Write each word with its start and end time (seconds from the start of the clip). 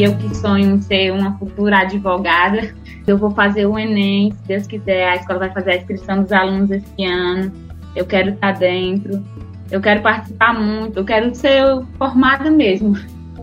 Eu 0.00 0.16
que 0.16 0.34
sonho 0.34 0.80
ser 0.80 1.12
uma 1.12 1.36
futura 1.36 1.80
advogada, 1.80 2.74
eu 3.06 3.18
vou 3.18 3.32
fazer 3.32 3.66
o 3.66 3.78
Enem, 3.78 4.32
se 4.32 4.48
Deus 4.48 4.66
quiser, 4.66 5.10
a 5.10 5.16
escola 5.16 5.40
vai 5.40 5.50
fazer 5.50 5.72
a 5.72 5.76
inscrição 5.76 6.22
dos 6.22 6.32
alunos 6.32 6.70
esse 6.70 7.04
ano. 7.04 7.52
Eu 7.94 8.06
quero 8.06 8.30
estar 8.30 8.52
dentro, 8.52 9.22
eu 9.70 9.78
quero 9.78 10.00
participar 10.00 10.58
muito, 10.58 11.00
eu 11.00 11.04
quero 11.04 11.34
ser 11.34 11.62
formada 11.98 12.50
mesmo, 12.50 12.96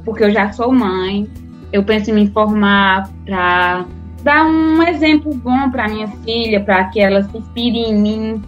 porque 0.04 0.24
eu 0.24 0.32
já 0.32 0.52
sou 0.52 0.74
mãe. 0.74 1.28
Eu 1.72 1.84
penso 1.84 2.10
em 2.10 2.16
me 2.16 2.28
formar 2.32 3.08
para 3.24 3.86
dar 4.24 4.44
um 4.44 4.82
exemplo 4.82 5.36
bom 5.36 5.70
para 5.70 5.88
minha 5.88 6.08
filha, 6.26 6.60
para 6.64 6.86
que 6.86 7.00
ela 7.00 7.22
se 7.22 7.38
inspire 7.38 7.78
em 7.78 8.02
mim, 8.02 8.42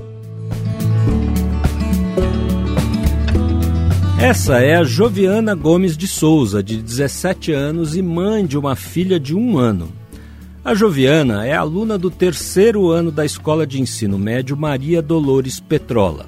Essa 4.22 4.60
é 4.60 4.76
a 4.76 4.84
Joviana 4.84 5.56
Gomes 5.56 5.96
de 5.96 6.06
Souza, 6.06 6.62
de 6.62 6.82
17 6.82 7.54
anos 7.54 7.96
e 7.96 8.02
mãe 8.02 8.46
de 8.46 8.58
uma 8.58 8.76
filha 8.76 9.18
de 9.18 9.34
um 9.34 9.58
ano. 9.58 9.88
A 10.64 10.76
Joviana 10.76 11.46
é 11.46 11.56
aluna 11.56 11.98
do 11.98 12.12
terceiro 12.12 12.90
ano 12.90 13.12
da 13.12 13.26
Escola 13.26 13.66
de 13.66 13.80
Ensino 13.80 14.20
Médio 14.20 14.58
Maria 14.58 15.02
Dolores 15.02 15.62
Petrola, 15.62 16.26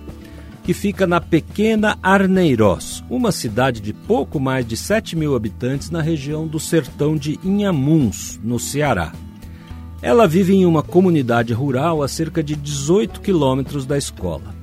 que 0.63 0.73
fica 0.73 1.05
na 1.05 1.19
pequena 1.19 1.99
Arneiroz, 2.01 3.03
uma 3.09 3.29
cidade 3.29 3.81
de 3.81 3.91
pouco 3.91 4.39
mais 4.39 4.65
de 4.65 4.77
7 4.77 5.17
mil 5.17 5.35
habitantes 5.35 5.89
na 5.89 6.01
região 6.01 6.47
do 6.47 6.61
sertão 6.61 7.17
de 7.17 7.37
Inhamuns, 7.43 8.39
no 8.41 8.57
Ceará. 8.57 9.11
Ela 10.01 10.25
vive 10.29 10.53
em 10.55 10.65
uma 10.65 10.81
comunidade 10.81 11.51
rural 11.51 12.01
a 12.01 12.07
cerca 12.07 12.41
de 12.41 12.55
18 12.55 13.19
quilômetros 13.19 13.85
da 13.85 13.97
escola. 13.97 14.60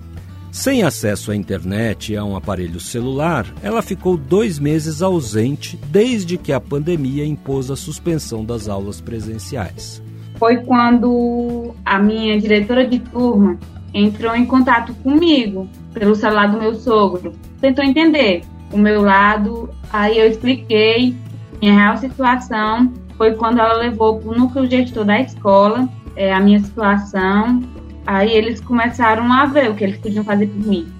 Sem 0.58 0.82
acesso 0.82 1.30
à 1.30 1.36
internet 1.36 2.12
e 2.12 2.16
a 2.16 2.24
um 2.24 2.34
aparelho 2.34 2.80
celular, 2.80 3.46
ela 3.62 3.80
ficou 3.80 4.16
dois 4.16 4.58
meses 4.58 5.02
ausente 5.02 5.78
desde 5.86 6.36
que 6.36 6.52
a 6.52 6.58
pandemia 6.58 7.24
impôs 7.24 7.70
a 7.70 7.76
suspensão 7.76 8.44
das 8.44 8.68
aulas 8.68 9.00
presenciais. 9.00 10.02
Foi 10.36 10.56
quando 10.56 11.72
a 11.84 12.00
minha 12.00 12.40
diretora 12.40 12.84
de 12.84 12.98
turma 12.98 13.56
entrou 13.94 14.34
em 14.34 14.44
contato 14.44 14.92
comigo 14.94 15.68
pelo 15.94 16.16
celular 16.16 16.50
do 16.50 16.58
meu 16.58 16.74
sogro. 16.74 17.34
Tentou 17.60 17.84
entender 17.84 18.42
o 18.72 18.78
meu 18.78 19.00
lado, 19.00 19.70
aí 19.92 20.18
eu 20.18 20.26
expliquei 20.26 21.14
minha 21.62 21.72
real 21.72 21.96
situação. 21.98 22.92
Foi 23.16 23.34
quando 23.34 23.60
ela 23.60 23.74
levou 23.74 24.18
para 24.18 24.30
o 24.32 24.36
núcleo 24.36 24.68
gestor 24.68 25.04
da 25.04 25.20
escola 25.20 25.88
é, 26.16 26.34
a 26.34 26.40
minha 26.40 26.58
situação 26.58 27.62
Aí 28.08 28.32
eles 28.32 28.58
começaram 28.58 29.30
a 29.30 29.44
ver 29.44 29.68
o 29.68 29.74
que 29.74 29.84
eles 29.84 29.98
podiam 29.98 30.24
fazer 30.24 30.46
por 30.46 30.66
mim. 30.66 30.90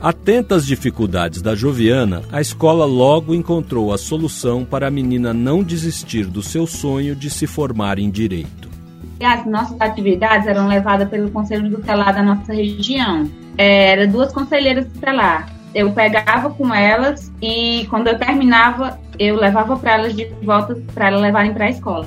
Atenta 0.00 0.54
às 0.54 0.64
dificuldades 0.64 1.42
da 1.42 1.56
Joviana, 1.56 2.22
a 2.30 2.40
escola 2.40 2.84
logo 2.84 3.34
encontrou 3.34 3.92
a 3.92 3.98
solução 3.98 4.64
para 4.64 4.86
a 4.86 4.90
menina 4.92 5.34
não 5.34 5.60
desistir 5.60 6.26
do 6.26 6.40
seu 6.40 6.68
sonho 6.68 7.16
de 7.16 7.28
se 7.28 7.48
formar 7.48 7.98
em 7.98 8.08
direito. 8.08 8.70
As 9.20 9.44
nossas 9.44 9.78
atividades 9.80 10.46
eram 10.46 10.68
levadas 10.68 11.08
pelo 11.08 11.32
conselho 11.32 11.68
tutelar 11.68 12.14
da 12.14 12.22
nossa 12.22 12.52
região. 12.52 13.28
É, 13.58 13.90
Eram 13.90 14.12
duas 14.12 14.32
conselheiras 14.32 14.86
tutelar. 14.86 15.52
Eu 15.74 15.90
pegava 15.90 16.48
com 16.50 16.72
elas 16.72 17.32
e 17.42 17.88
quando 17.90 18.06
eu 18.06 18.16
terminava, 18.16 19.00
eu 19.18 19.34
levava 19.34 19.76
para 19.76 19.94
elas 19.94 20.14
de 20.14 20.26
volta 20.44 20.80
para 20.94 21.08
elas 21.08 21.22
levarem 21.22 21.52
para 21.52 21.64
a 21.64 21.70
escola. 21.70 22.06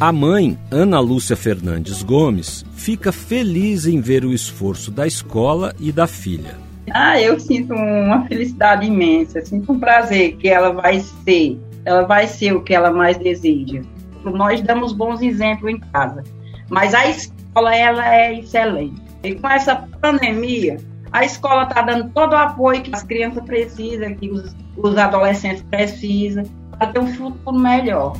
A 0.00 0.10
mãe, 0.10 0.58
Ana 0.70 0.98
Lúcia 0.98 1.36
Fernandes 1.36 2.02
Gomes, 2.02 2.64
fica 2.72 3.12
feliz 3.12 3.84
em 3.84 4.00
ver 4.00 4.24
o 4.24 4.32
esforço 4.32 4.90
da 4.90 5.06
escola 5.06 5.74
e 5.78 5.92
da 5.92 6.06
filha. 6.06 6.56
Ah, 6.90 7.20
eu 7.20 7.38
sinto 7.38 7.74
uma 7.74 8.24
felicidade 8.26 8.86
imensa, 8.86 9.44
sinto 9.44 9.70
um 9.70 9.78
prazer 9.78 10.36
que 10.38 10.48
ela 10.48 10.72
vai 10.72 11.00
ser, 11.00 11.60
ela 11.84 12.06
vai 12.06 12.26
ser 12.26 12.54
o 12.54 12.62
que 12.62 12.72
ela 12.72 12.90
mais 12.90 13.18
deseja. 13.18 13.82
Nós 14.24 14.62
damos 14.62 14.94
bons 14.94 15.20
exemplos 15.20 15.70
em 15.70 15.78
casa, 15.78 16.24
mas 16.70 16.94
a 16.94 17.06
escola 17.06 17.76
ela 17.76 18.14
é 18.14 18.38
excelente. 18.38 19.02
E 19.22 19.34
com 19.34 19.50
essa 19.50 19.86
pandemia, 20.00 20.78
a 21.12 21.26
escola 21.26 21.64
está 21.64 21.82
dando 21.82 22.08
todo 22.14 22.32
o 22.32 22.36
apoio 22.36 22.80
que 22.80 22.94
as 22.94 23.02
crianças 23.02 23.44
precisam, 23.44 24.14
que 24.14 24.30
os, 24.30 24.56
os 24.78 24.96
adolescentes 24.96 25.62
precisam, 25.64 26.44
para 26.70 26.86
ter 26.86 27.00
um 27.00 27.06
futuro 27.08 27.58
melhor. 27.58 28.16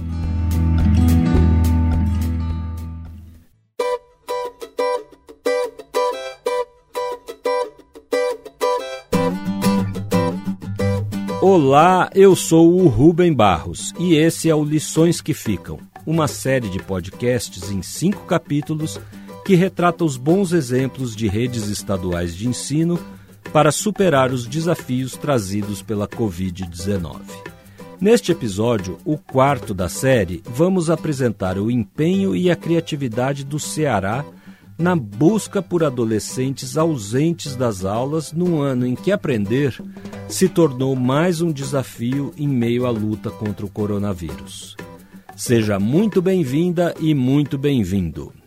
Olá, 11.43 12.11
eu 12.15 12.37
sou 12.37 12.71
o 12.77 12.87
Rubem 12.87 13.33
Barros 13.33 13.95
e 13.99 14.15
esse 14.15 14.51
é 14.51 14.55
o 14.55 14.62
Lições 14.62 15.23
que 15.23 15.33
Ficam, 15.33 15.78
uma 16.06 16.28
série 16.28 16.69
de 16.69 16.78
podcasts 16.78 17.71
em 17.71 17.81
cinco 17.81 18.27
capítulos 18.27 19.01
que 19.43 19.55
retrata 19.55 20.05
os 20.05 20.19
bons 20.19 20.53
exemplos 20.53 21.17
de 21.17 21.29
redes 21.29 21.69
estaduais 21.69 22.37
de 22.37 22.47
ensino 22.47 23.00
para 23.55 23.73
superar 23.73 24.31
os 24.33 24.47
desafios 24.47 25.17
trazidos 25.17 25.81
pela 25.81 26.06
Covid-19. 26.06 27.17
Neste 27.99 28.33
episódio, 28.33 28.99
o 29.03 29.17
quarto 29.17 29.73
da 29.73 29.89
série, 29.89 30.43
vamos 30.45 30.91
apresentar 30.91 31.56
o 31.56 31.71
empenho 31.71 32.37
e 32.37 32.50
a 32.50 32.56
criatividade 32.56 33.45
do 33.45 33.59
Ceará 33.59 34.27
na 34.81 34.97
busca 34.97 35.61
por 35.61 35.85
adolescentes 35.85 36.79
ausentes 36.79 37.55
das 37.55 37.85
aulas 37.85 38.33
num 38.33 38.63
ano 38.63 38.87
em 38.87 38.95
que 38.95 39.13
aprender 39.13 39.79
se 40.27 40.49
tornou 40.49 40.97
mais 40.97 41.43
um 41.43 41.53
desafio 41.53 42.33
em 42.37 42.49
meio 42.49 42.87
à 42.87 42.91
luta 42.91 43.31
contra 43.31 43.67
o 43.67 43.71
coronavírus. 43.71 44.77
Seja 45.37 45.79
muito 45.79 46.23
bem-vinda 46.23 46.95
e 46.99 47.15
muito 47.15 47.59
bem-vindo. 47.59 48.40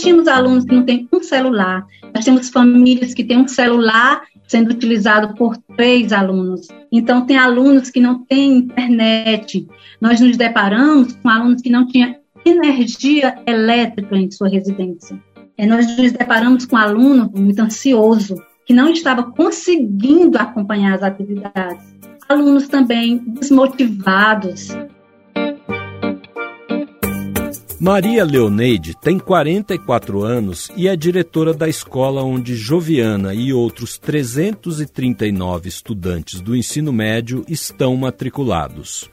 Temos 0.00 0.28
alunos 0.28 0.64
que 0.64 0.74
não 0.74 0.84
têm 0.84 1.08
um 1.12 1.22
celular, 1.22 1.86
nós 2.14 2.24
temos 2.24 2.48
famílias 2.48 3.14
que 3.14 3.24
têm 3.24 3.38
um 3.38 3.48
celular 3.48 4.22
sendo 4.46 4.70
utilizado 4.70 5.34
por 5.34 5.56
três 5.76 6.12
alunos. 6.12 6.68
Então, 6.90 7.26
tem 7.26 7.36
alunos 7.36 7.90
que 7.90 8.00
não 8.00 8.24
têm 8.24 8.56
internet. 8.56 9.68
Nós 10.00 10.20
nos 10.20 10.36
deparamos 10.36 11.12
com 11.12 11.28
alunos 11.28 11.60
que 11.60 11.70
não 11.70 11.86
tinham 11.86 12.16
energia 12.44 13.38
elétrica 13.46 14.16
em 14.16 14.30
sua 14.30 14.48
residência. 14.48 15.20
É, 15.56 15.66
nós 15.66 15.86
nos 15.98 16.12
deparamos 16.12 16.64
com 16.64 16.76
um 16.76 16.78
aluno 16.78 17.30
muito 17.34 17.60
ansioso, 17.60 18.42
que 18.64 18.72
não 18.72 18.90
estava 18.90 19.24
conseguindo 19.24 20.38
acompanhar 20.38 20.94
as 20.94 21.02
atividades. 21.02 21.84
Alunos 22.28 22.68
também 22.68 23.18
desmotivados, 23.18 24.68
Maria 27.80 28.24
Leoneide 28.24 28.92
tem 29.00 29.20
44 29.20 30.24
anos 30.24 30.68
e 30.76 30.88
é 30.88 30.96
diretora 30.96 31.54
da 31.54 31.68
escola 31.68 32.24
onde 32.24 32.56
Joviana 32.56 33.32
e 33.32 33.52
outros 33.52 33.96
339 33.96 35.68
estudantes 35.68 36.40
do 36.40 36.56
ensino 36.56 36.92
médio 36.92 37.44
estão 37.48 37.96
matriculados. 37.96 39.08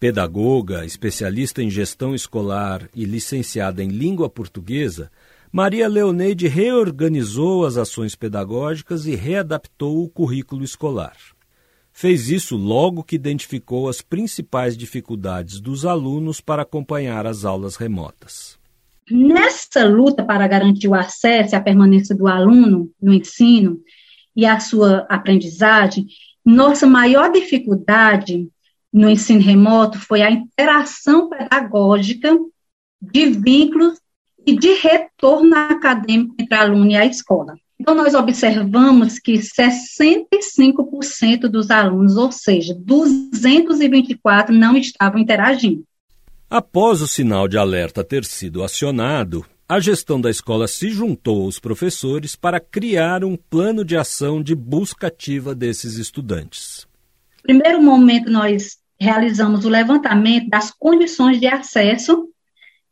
Pedagoga, 0.00 0.84
especialista 0.84 1.62
em 1.62 1.70
gestão 1.70 2.12
escolar 2.12 2.88
e 2.92 3.04
licenciada 3.04 3.84
em 3.84 3.88
língua 3.88 4.28
portuguesa, 4.28 5.12
Maria 5.52 5.86
Leoneide 5.86 6.48
reorganizou 6.48 7.64
as 7.64 7.76
ações 7.76 8.16
pedagógicas 8.16 9.06
e 9.06 9.14
readaptou 9.14 10.02
o 10.02 10.08
currículo 10.08 10.64
escolar. 10.64 11.16
Fez 12.00 12.30
isso 12.30 12.56
logo 12.56 13.02
que 13.02 13.16
identificou 13.16 13.88
as 13.88 14.00
principais 14.00 14.76
dificuldades 14.76 15.58
dos 15.58 15.84
alunos 15.84 16.40
para 16.40 16.62
acompanhar 16.62 17.26
as 17.26 17.44
aulas 17.44 17.74
remotas. 17.74 18.56
Nessa 19.10 19.84
luta 19.84 20.24
para 20.24 20.46
garantir 20.46 20.86
o 20.86 20.94
acesso 20.94 21.52
e 21.52 21.56
a 21.56 21.60
permanência 21.60 22.14
do 22.14 22.28
aluno 22.28 22.88
no 23.02 23.12
ensino 23.12 23.80
e 24.36 24.46
a 24.46 24.60
sua 24.60 25.08
aprendizagem, 25.08 26.06
nossa 26.44 26.86
maior 26.86 27.32
dificuldade 27.32 28.48
no 28.92 29.10
ensino 29.10 29.40
remoto 29.40 29.98
foi 29.98 30.22
a 30.22 30.30
interação 30.30 31.28
pedagógica 31.28 32.38
de 33.02 33.26
vínculos 33.26 33.98
e 34.46 34.56
de 34.56 34.72
retorno 34.74 35.56
acadêmico 35.56 36.36
entre 36.38 36.54
aluno 36.56 36.92
e 36.92 36.96
a 36.96 37.04
escola. 37.04 37.56
Então, 37.88 37.96
nós 37.96 38.12
observamos 38.12 39.18
que 39.18 39.32
65% 39.32 41.48
dos 41.48 41.70
alunos, 41.70 42.18
ou 42.18 42.30
seja, 42.30 42.76
224, 42.78 44.54
não 44.54 44.76
estavam 44.76 45.18
interagindo. 45.18 45.82
Após 46.50 47.00
o 47.00 47.06
sinal 47.06 47.48
de 47.48 47.56
alerta 47.56 48.04
ter 48.04 48.26
sido 48.26 48.62
acionado, 48.62 49.42
a 49.66 49.80
gestão 49.80 50.20
da 50.20 50.28
escola 50.28 50.68
se 50.68 50.90
juntou 50.90 51.44
aos 51.44 51.58
professores 51.58 52.36
para 52.36 52.60
criar 52.60 53.24
um 53.24 53.38
plano 53.38 53.82
de 53.82 53.96
ação 53.96 54.42
de 54.42 54.54
busca 54.54 55.06
ativa 55.06 55.54
desses 55.54 55.96
estudantes. 55.96 56.86
Primeiro 57.42 57.82
momento, 57.82 58.30
nós 58.30 58.76
realizamos 59.00 59.64
o 59.64 59.70
levantamento 59.70 60.50
das 60.50 60.70
condições 60.70 61.40
de 61.40 61.46
acesso 61.46 62.28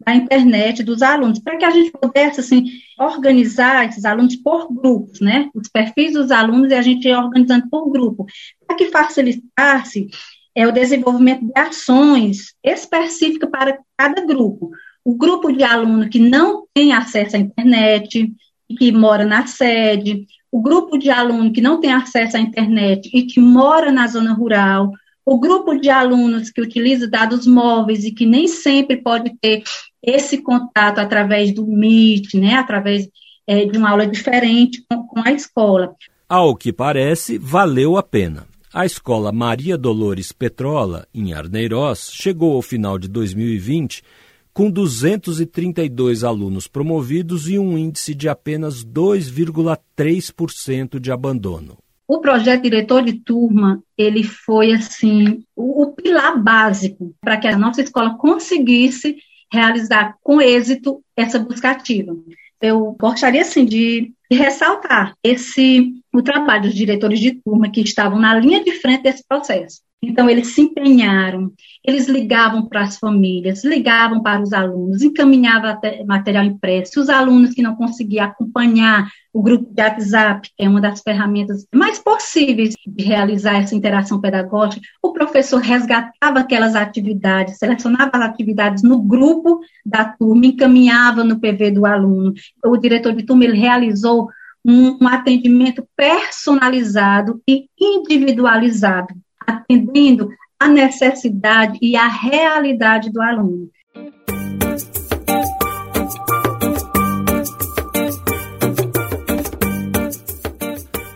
da 0.06 0.14
internet 0.14 0.84
dos 0.84 1.02
alunos, 1.02 1.40
para 1.40 1.56
que 1.56 1.64
a 1.64 1.70
gente 1.70 1.90
pudesse, 1.90 2.38
assim, 2.38 2.64
organizar 2.96 3.88
esses 3.88 4.04
alunos 4.04 4.36
por 4.36 4.72
grupos, 4.72 5.20
né? 5.20 5.50
Os 5.52 5.68
perfis 5.68 6.12
dos 6.12 6.30
alunos 6.30 6.70
e 6.70 6.74
a 6.74 6.82
gente 6.82 7.10
organizando 7.10 7.68
por 7.68 7.90
grupo, 7.90 8.24
para 8.64 8.76
que 8.76 8.86
facilitasse 8.86 10.08
é, 10.54 10.64
o 10.64 10.72
desenvolvimento 10.72 11.46
de 11.46 11.52
ações 11.56 12.54
específicas 12.62 13.50
para 13.50 13.78
cada 13.98 14.24
grupo. 14.24 14.70
O 15.04 15.16
grupo 15.16 15.52
de 15.52 15.64
aluno 15.64 16.08
que 16.08 16.20
não 16.20 16.66
tem 16.72 16.92
acesso 16.92 17.36
à 17.36 17.40
internet, 17.40 18.32
que 18.78 18.92
mora 18.92 19.24
na 19.24 19.46
sede, 19.46 20.24
o 20.52 20.62
grupo 20.62 20.96
de 20.96 21.10
aluno 21.10 21.52
que 21.52 21.60
não 21.60 21.80
tem 21.80 21.92
acesso 21.92 22.36
à 22.36 22.40
internet 22.40 23.10
e 23.12 23.24
que 23.24 23.40
mora 23.40 23.90
na 23.90 24.06
zona 24.06 24.32
rural, 24.32 24.92
o 25.26 25.38
grupo 25.40 25.75
de 25.75 25.90
alunos 25.90 26.50
que 26.50 26.61
utiliza 26.61 27.08
dados 27.08 27.49
móveis 27.49 28.05
e 28.05 28.12
que 28.12 28.25
nem 28.25 28.46
sempre 28.46 28.99
pode 28.99 29.37
ter 29.40 29.64
esse 30.00 30.38
contato 30.38 31.00
através 31.00 31.52
do 31.52 31.67
Meet, 31.67 32.34
né, 32.34 32.55
através 32.55 33.08
é, 33.44 33.64
de 33.64 33.76
uma 33.76 33.90
aula 33.90 34.06
diferente 34.06 34.84
com, 34.88 35.05
com 35.05 35.20
a 35.26 35.32
escola. 35.32 35.96
Ao 36.28 36.55
que 36.55 36.73
parece, 36.73 37.38
valeu 37.38 37.96
a 37.96 38.05
pena. 38.05 38.46
A 38.73 38.87
escola 38.87 39.32
Maria 39.32 39.76
Dolores 39.76 40.31
Petrola, 40.31 41.08
em 41.12 41.32
Arneiroz, 41.32 42.08
chegou 42.12 42.55
ao 42.55 42.62
final 42.62 42.96
de 42.96 43.08
2020 43.08 44.05
com 44.52 44.70
232 44.70 46.23
alunos 46.23 46.69
promovidos 46.69 47.49
e 47.49 47.58
um 47.58 47.76
índice 47.76 48.14
de 48.14 48.28
apenas 48.28 48.84
2,3% 48.84 51.00
de 51.00 51.11
abandono. 51.11 51.76
O 52.08 52.20
projeto 52.20 52.62
diretor 52.62 53.02
de 53.02 53.14
turma, 53.14 53.82
ele 53.98 54.22
foi 54.22 54.72
assim, 54.72 55.42
o, 55.56 55.82
o 55.82 55.92
pilar 55.92 56.40
básico 56.40 57.14
para 57.20 57.36
que 57.36 57.48
a 57.48 57.58
nossa 57.58 57.82
escola 57.82 58.16
conseguisse 58.16 59.16
realizar 59.52 60.16
com 60.22 60.40
êxito 60.40 61.02
essa 61.16 61.38
busca 61.38 61.70
ativa. 61.70 62.16
Eu 62.60 62.96
gostaria 62.98 63.42
assim 63.42 63.64
de 63.64 64.12
ressaltar 64.30 65.14
esse 65.22 65.92
o 66.18 66.22
trabalho 66.22 66.62
dos 66.62 66.74
diretores 66.74 67.20
de 67.20 67.32
turma 67.42 67.70
que 67.70 67.80
estavam 67.80 68.18
na 68.18 68.38
linha 68.38 68.62
de 68.62 68.72
frente 68.72 69.02
desse 69.02 69.26
processo. 69.26 69.80
Então, 70.02 70.28
eles 70.28 70.48
se 70.48 70.60
empenharam, 70.60 71.50
eles 71.84 72.06
ligavam 72.06 72.66
para 72.66 72.82
as 72.82 72.98
famílias, 72.98 73.64
ligavam 73.64 74.22
para 74.22 74.42
os 74.42 74.52
alunos, 74.52 75.02
encaminhavam 75.02 75.78
material 76.06 76.44
impresso. 76.44 77.00
Os 77.00 77.08
alunos 77.08 77.54
que 77.54 77.62
não 77.62 77.74
conseguiam 77.74 78.26
acompanhar 78.26 79.08
o 79.32 79.42
grupo 79.42 79.72
de 79.72 79.82
WhatsApp, 79.82 80.48
que 80.56 80.64
é 80.64 80.68
uma 80.68 80.80
das 80.80 81.00
ferramentas 81.00 81.66
mais 81.74 81.98
possíveis 81.98 82.74
de 82.86 83.04
realizar 83.04 83.56
essa 83.56 83.74
interação 83.74 84.20
pedagógica, 84.20 84.86
o 85.02 85.12
professor 85.12 85.60
resgatava 85.60 86.40
aquelas 86.40 86.76
atividades, 86.76 87.58
selecionava 87.58 88.10
as 88.14 88.22
atividades 88.22 88.82
no 88.82 89.02
grupo 89.02 89.60
da 89.84 90.04
turma, 90.04 90.46
encaminhava 90.46 91.24
no 91.24 91.40
PV 91.40 91.72
do 91.72 91.84
aluno. 91.84 92.32
O 92.64 92.76
diretor 92.76 93.12
de 93.12 93.24
turma 93.24 93.44
ele 93.44 93.58
realizou 93.58 94.28
um, 94.66 94.98
um 95.00 95.08
atendimento 95.08 95.86
personalizado 95.96 97.40
e 97.48 97.66
individualizado 97.78 99.14
atendendo 99.46 100.28
à 100.58 100.68
necessidade 100.68 101.78
e 101.80 101.94
à 101.96 102.08
realidade 102.08 103.12
do 103.12 103.22
aluno. 103.22 103.70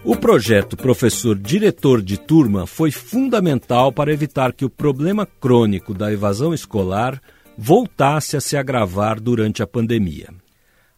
O 0.04 0.16
projeto 0.16 0.76
Professor 0.76 1.36
Diretor 1.36 2.02
de 2.02 2.18
Turma 2.18 2.66
foi 2.66 2.90
fundamental 2.90 3.92
para 3.92 4.12
evitar 4.12 4.52
que 4.52 4.64
o 4.64 4.70
problema 4.70 5.26
crônico 5.26 5.94
da 5.94 6.12
evasão 6.12 6.52
escolar 6.54 7.20
voltasse 7.56 8.36
a 8.36 8.40
se 8.40 8.56
agravar 8.56 9.20
durante 9.20 9.62
a 9.62 9.66
pandemia. 9.66 10.28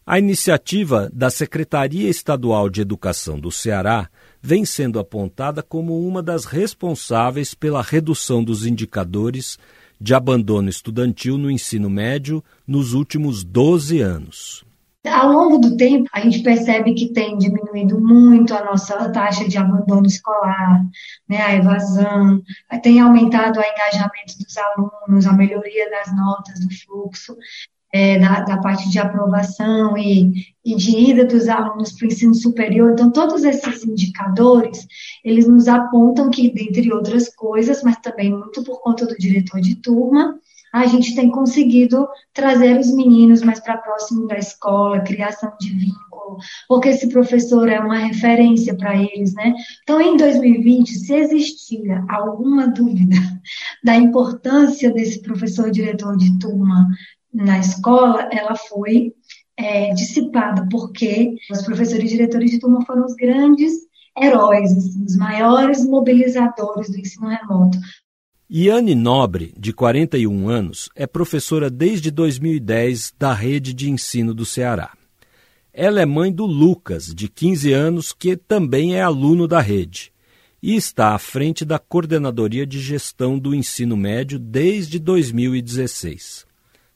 A 0.05 0.19
iniciativa 0.19 1.09
da 1.13 1.29
Secretaria 1.29 2.09
Estadual 2.09 2.69
de 2.69 2.81
Educação 2.81 3.39
do 3.39 3.49
Ceará 3.49 4.09
vem 4.41 4.65
sendo 4.65 4.99
apontada 4.99 5.63
como 5.63 6.05
uma 6.05 6.21
das 6.21 6.43
responsáveis 6.43 7.53
pela 7.53 7.81
redução 7.81 8.43
dos 8.43 8.65
indicadores 8.65 9.57
de 10.01 10.13
abandono 10.13 10.67
estudantil 10.67 11.37
no 11.37 11.49
ensino 11.49 11.89
médio 11.89 12.43
nos 12.67 12.91
últimos 12.91 13.45
12 13.45 14.01
anos. 14.01 14.65
Ao 15.07 15.31
longo 15.31 15.57
do 15.57 15.77
tempo, 15.77 16.09
a 16.11 16.19
gente 16.19 16.43
percebe 16.43 16.93
que 16.93 17.13
tem 17.13 17.37
diminuído 17.37 17.99
muito 18.01 18.53
a 18.53 18.63
nossa 18.65 19.09
taxa 19.09 19.47
de 19.47 19.57
abandono 19.57 20.05
escolar, 20.05 20.81
né, 21.29 21.41
a 21.41 21.55
evasão, 21.55 22.41
tem 22.81 22.99
aumentado 22.99 23.57
o 23.57 23.63
engajamento 23.63 24.37
dos 24.37 24.57
alunos, 24.57 25.25
a 25.25 25.33
melhoria 25.33 25.89
das 25.89 26.13
notas 26.13 26.59
do 26.59 26.73
fluxo 26.73 27.37
é, 27.93 28.17
da, 28.17 28.41
da, 28.41 28.57
parte 28.57 28.89
de 28.89 28.97
aprovação 28.97 29.95
e, 29.95 30.33
e 30.65 30.75
de 30.75 31.11
ida 31.11 31.25
dos 31.25 31.47
alunos 31.47 31.91
para 31.91 32.05
o 32.05 32.07
ensino 32.07 32.33
superior. 32.33 32.91
Então, 32.91 33.11
todos 33.11 33.43
esses 33.43 33.85
indicadores, 33.85 34.87
eles 35.23 35.47
nos 35.47 35.67
apontam 35.67 36.31
que, 36.31 36.51
dentre 36.51 36.91
outras 36.91 37.29
coisas, 37.35 37.83
mas 37.83 37.97
também 37.97 38.31
muito 38.31 38.63
por 38.63 38.81
conta 38.81 39.05
do 39.05 39.15
diretor 39.15 39.61
de 39.61 39.75
turma, 39.75 40.39
a 40.73 40.87
gente 40.87 41.13
tem 41.13 41.29
conseguido 41.29 42.07
trazer 42.33 42.79
os 42.79 42.91
meninos 42.91 43.43
mais 43.43 43.59
para 43.59 43.77
próximo 43.77 44.25
da 44.25 44.39
escola, 44.39 45.01
criação 45.01 45.53
de 45.59 45.69
vínculo, 45.69 46.37
porque 46.67 46.89
esse 46.89 47.07
professor 47.09 47.69
é 47.69 47.79
uma 47.79 47.99
referência 47.99 48.75
para 48.75 48.95
eles, 48.95 49.35
né? 49.35 49.53
Então, 49.83 50.01
em 50.01 50.17
2020, 50.17 50.89
se 50.89 51.13
existia 51.13 52.03
alguma 52.09 52.67
dúvida 52.69 53.15
da 53.85 53.95
importância 53.95 54.91
desse 54.91 55.21
professor 55.21 55.69
diretor 55.69 56.17
de 56.17 56.39
turma 56.39 56.87
na 57.33 57.59
escola, 57.59 58.29
ela 58.31 58.55
foi 58.55 59.13
é, 59.57 59.93
dissipada, 59.93 60.67
porque 60.69 61.35
os 61.49 61.61
professores 61.63 62.11
e 62.11 62.15
diretores 62.15 62.51
de 62.51 62.59
turma 62.59 62.85
foram 62.85 63.05
os 63.05 63.15
grandes 63.15 63.73
heróis, 64.17 64.71
assim, 64.71 65.03
os 65.03 65.15
maiores 65.15 65.85
mobilizadores 65.85 66.89
do 66.89 66.99
ensino 66.99 67.27
remoto. 67.27 67.77
Iane 68.49 68.93
Nobre, 68.93 69.53
de 69.57 69.73
41 69.73 70.47
anos, 70.47 70.89
é 70.95 71.07
professora 71.07 71.69
desde 71.71 72.11
2010 72.11 73.13
da 73.17 73.33
rede 73.33 73.73
de 73.73 73.89
ensino 73.89 74.33
do 74.33 74.45
Ceará. 74.45 74.91
Ela 75.73 76.01
é 76.01 76.05
mãe 76.05 76.31
do 76.31 76.45
Lucas, 76.45 77.07
de 77.07 77.27
15 77.27 77.73
anos, 77.73 78.13
que 78.13 78.37
também 78.37 78.95
é 78.95 79.01
aluno 79.01 79.47
da 79.47 79.59
rede, 79.59 80.13
e 80.61 80.75
está 80.75 81.15
à 81.15 81.17
frente 81.17 81.65
da 81.65 81.79
Coordenadoria 81.79 82.65
de 82.65 82.79
Gestão 82.79 83.39
do 83.39 83.55
Ensino 83.55 83.97
Médio 83.97 84.37
desde 84.37 84.99
2016. 84.99 86.45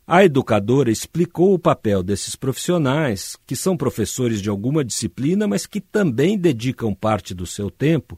A 0.09 0.23
educadora 0.23 0.89
explicou 0.89 1.53
o 1.53 1.59
papel 1.59 2.01
desses 2.01 2.33
profissionais, 2.33 3.35
que 3.45 3.57
são 3.57 3.75
professores 3.75 4.41
de 4.41 4.49
alguma 4.49 4.81
disciplina, 4.81 5.49
mas 5.49 5.65
que 5.65 5.81
também 5.81 6.37
dedicam 6.37 6.95
parte 6.95 7.33
do 7.33 7.45
seu 7.45 7.69
tempo 7.69 8.17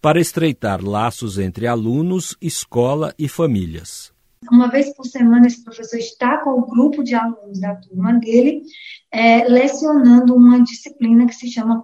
para 0.00 0.20
estreitar 0.20 0.80
laços 0.80 1.36
entre 1.36 1.66
alunos, 1.66 2.36
escola 2.40 3.12
e 3.18 3.26
famílias. 3.26 4.14
Uma 4.48 4.70
vez 4.70 4.94
por 4.94 5.06
semana, 5.06 5.48
esse 5.48 5.64
professor 5.64 5.98
está 5.98 6.38
com 6.38 6.50
o 6.50 6.66
grupo 6.66 7.02
de 7.02 7.16
alunos 7.16 7.58
da 7.58 7.74
turma 7.74 8.12
dele, 8.12 8.62
é, 9.10 9.48
lecionando 9.48 10.36
uma 10.36 10.62
disciplina 10.62 11.26
que 11.26 11.34
se 11.34 11.50
chama 11.50 11.82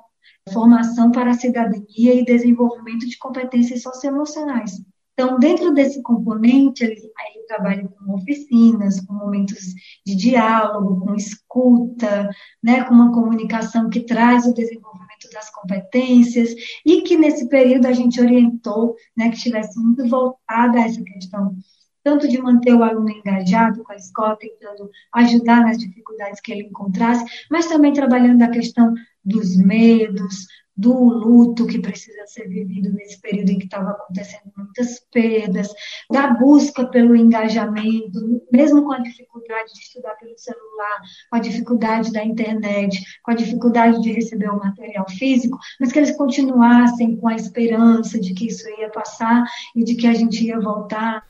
Formação 0.53 1.11
para 1.11 1.31
a 1.33 1.35
Cidadania 1.35 2.15
e 2.15 2.25
Desenvolvimento 2.25 3.05
de 3.05 3.19
Competências 3.19 3.83
Socioemocionais. 3.83 4.81
Então, 5.21 5.39
dentro 5.39 5.75
desse 5.75 6.01
componente, 6.01 6.83
ele, 6.83 6.95
ele 6.95 7.45
trabalha 7.47 7.87
com 7.87 8.15
oficinas, 8.15 9.03
com 9.03 9.13
momentos 9.13 9.75
de 10.07 10.15
diálogo, 10.15 11.05
com 11.05 11.15
escuta, 11.15 12.31
né, 12.63 12.85
com 12.85 12.95
uma 12.95 13.13
comunicação 13.13 13.91
que 13.91 14.01
traz 14.01 14.47
o 14.47 14.55
desenvolvimento 14.55 15.29
das 15.31 15.51
competências 15.51 16.55
e 16.87 17.03
que 17.03 17.19
nesse 17.19 17.51
período 17.51 17.85
a 17.85 17.93
gente 17.93 18.19
orientou, 18.19 18.97
né, 19.15 19.29
que 19.29 19.37
estivesse 19.37 19.79
muito 19.79 20.09
voltada 20.09 20.79
a 20.79 20.87
essa 20.87 21.03
questão 21.05 21.55
tanto 22.03 22.27
de 22.27 22.41
manter 22.41 22.73
o 22.73 22.83
aluno 22.83 23.11
engajado 23.11 23.85
com 23.85 23.93
a 23.93 23.97
escola, 23.97 24.39
tentando 24.41 24.89
ajudar 25.17 25.61
nas 25.61 25.77
dificuldades 25.77 26.41
que 26.41 26.51
ele 26.51 26.63
encontrasse, 26.63 27.23
mas 27.51 27.67
também 27.67 27.93
trabalhando 27.93 28.41
a 28.41 28.49
questão 28.49 28.95
dos 29.23 29.55
medos, 29.55 30.47
do 30.81 30.95
luto 30.95 31.67
que 31.67 31.79
precisa 31.79 32.27
ser 32.27 32.49
vivido 32.49 32.91
nesse 32.91 33.21
período 33.21 33.51
em 33.51 33.59
que 33.59 33.67
estava 33.67 33.91
acontecendo 33.91 34.51
muitas 34.57 34.99
perdas, 35.13 35.69
da 36.11 36.29
busca 36.29 36.87
pelo 36.87 37.15
engajamento, 37.15 38.43
mesmo 38.51 38.83
com 38.85 38.93
a 38.93 38.99
dificuldade 38.99 39.75
de 39.75 39.81
estudar 39.81 40.15
pelo 40.15 40.39
celular, 40.39 41.01
com 41.29 41.37
a 41.37 41.41
dificuldade 41.41 42.11
da 42.11 42.25
internet, 42.25 43.05
com 43.23 43.31
a 43.31 43.35
dificuldade 43.35 44.01
de 44.01 44.11
receber 44.11 44.49
o 44.49 44.59
material 44.59 45.07
físico, 45.11 45.59
mas 45.79 45.93
que 45.93 45.99
eles 45.99 46.17
continuassem 46.17 47.15
com 47.17 47.29
a 47.29 47.37
esperança 47.37 48.19
de 48.19 48.33
que 48.33 48.47
isso 48.47 48.67
ia 48.81 48.89
passar 48.89 49.45
e 49.77 49.85
de 49.85 49.95
que 49.95 50.07
a 50.07 50.15
gente 50.15 50.43
ia 50.43 50.59
voltar. 50.59 51.23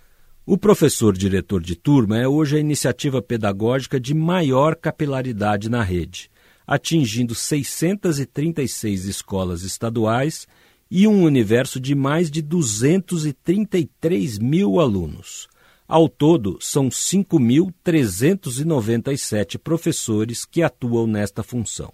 O 0.46 0.56
professor 0.56 1.16
diretor 1.16 1.60
de 1.60 1.74
turma 1.74 2.18
é 2.18 2.28
hoje 2.28 2.56
a 2.56 2.60
iniciativa 2.60 3.20
pedagógica 3.20 3.98
de 3.98 4.14
maior 4.14 4.76
capilaridade 4.76 5.68
na 5.68 5.82
rede 5.82 6.30
atingindo 6.70 7.34
636 7.34 9.04
escolas 9.06 9.64
estaduais 9.64 10.46
e 10.88 11.08
um 11.08 11.24
universo 11.24 11.80
de 11.80 11.96
mais 11.96 12.30
de 12.30 12.40
233 12.40 14.38
mil 14.38 14.78
alunos. 14.78 15.48
Ao 15.88 16.08
todo, 16.08 16.58
são 16.60 16.88
5.397 16.88 19.58
professores 19.58 20.44
que 20.44 20.62
atuam 20.62 21.08
nesta 21.08 21.42
função. 21.42 21.92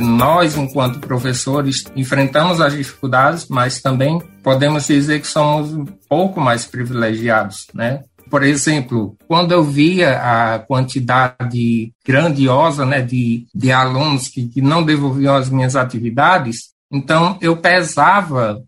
É, 0.00 0.02
nós, 0.02 0.56
enquanto 0.56 0.98
professores, 0.98 1.84
enfrentamos 1.94 2.60
as 2.60 2.74
dificuldades, 2.74 3.46
mas 3.48 3.80
também 3.80 4.18
podemos 4.42 4.86
dizer 4.86 5.20
que 5.20 5.26
somos 5.26 5.72
um 5.74 5.84
pouco 5.84 6.40
mais 6.40 6.64
privilegiados, 6.64 7.66
né? 7.74 8.02
Por 8.30 8.42
exemplo, 8.42 9.16
quando 9.26 9.52
eu 9.52 9.62
via 9.62 10.20
a 10.20 10.60
quantidade 10.60 11.92
grandiosa 12.06 12.86
né, 12.86 13.02
de, 13.02 13.44
de 13.52 13.72
alunos 13.72 14.28
que, 14.28 14.48
que 14.48 14.62
não 14.62 14.84
devolviam 14.84 15.34
as 15.34 15.50
minhas 15.50 15.74
atividades, 15.74 16.70
então 16.92 17.36
eu 17.40 17.56
pesava, 17.56 18.62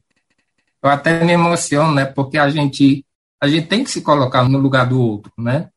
eu 0.82 0.90
até 0.90 1.24
me 1.24 1.32
emociono, 1.32 1.94
né, 1.94 2.04
porque 2.04 2.38
a 2.38 2.50
gente, 2.50 3.04
a 3.40 3.46
gente 3.46 3.68
tem 3.68 3.84
que 3.84 3.90
se 3.90 4.02
colocar 4.02 4.48
no 4.48 4.58
lugar 4.58 4.84
do 4.84 5.00
outro, 5.00 5.32
né? 5.38 5.68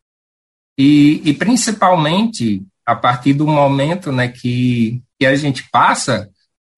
E, 0.77 1.21
e 1.23 1.33
principalmente 1.33 2.65
a 2.85 2.95
partir 2.95 3.33
do 3.33 3.47
momento 3.47 4.11
né, 4.11 4.27
que, 4.27 5.01
que 5.19 5.25
a 5.25 5.35
gente 5.35 5.67
passa 5.71 6.29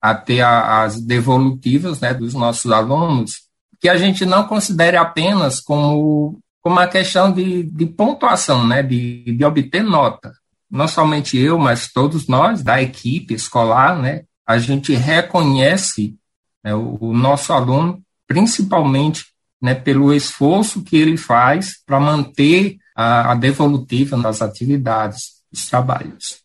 a 0.01 0.15
ter 0.15 0.41
a, 0.41 0.83
as 0.83 1.01
devolutivas 1.01 1.99
né, 1.99 2.13
dos 2.13 2.33
nossos 2.33 2.71
alunos, 2.71 3.41
que 3.79 3.89
a 3.89 3.97
gente 3.97 4.25
não 4.25 4.47
considere 4.47 4.95
apenas 4.95 5.59
como, 5.59 6.39
como 6.61 6.75
uma 6.75 6.87
questão 6.87 7.31
de, 7.31 7.63
de 7.63 7.85
pontuação, 7.85 8.65
né, 8.65 8.81
de, 8.81 9.23
de 9.23 9.43
obter 9.43 9.83
nota. 9.83 10.31
Não 10.69 10.87
somente 10.87 11.37
eu, 11.37 11.57
mas 11.57 11.91
todos 11.91 12.27
nós 12.27 12.63
da 12.63 12.81
equipe 12.81 13.33
escolar, 13.33 13.99
né, 13.99 14.23
a 14.45 14.57
gente 14.57 14.93
reconhece 14.95 16.15
né, 16.63 16.73
o, 16.73 16.97
o, 17.01 17.13
nosso 17.13 17.51
aluno, 17.51 18.01
principalmente 18.25 19.25
né, 19.61 19.75
pelo 19.75 20.13
esforço 20.13 20.83
que 20.83 20.95
ele 20.95 21.17
faz 21.17 21.83
para 21.85 21.99
manter 21.99 22.77
a, 22.95 23.31
a 23.31 23.35
devolutiva 23.35 24.15
nas 24.15 24.41
atividades 24.41 25.36
os 25.51 25.67
trabalhos. 25.69 26.41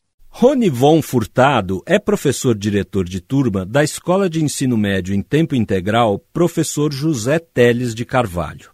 Von 0.71 1.03
Furtado 1.03 1.83
é 1.87 1.99
professor-diretor 1.99 3.05
de 3.05 3.21
turma 3.21 3.67
da 3.67 3.85
Escola 3.85 4.29
de 4.29 4.43
Ensino 4.43 4.77
Médio 4.77 5.15
em 5.15 5.23
Tempo 5.23 5.55
Integral 5.55 6.19
Professor 6.33 6.93
José 6.93 7.39
Teles 7.39 7.95
de 7.95 8.05
Carvalho. 8.05 8.71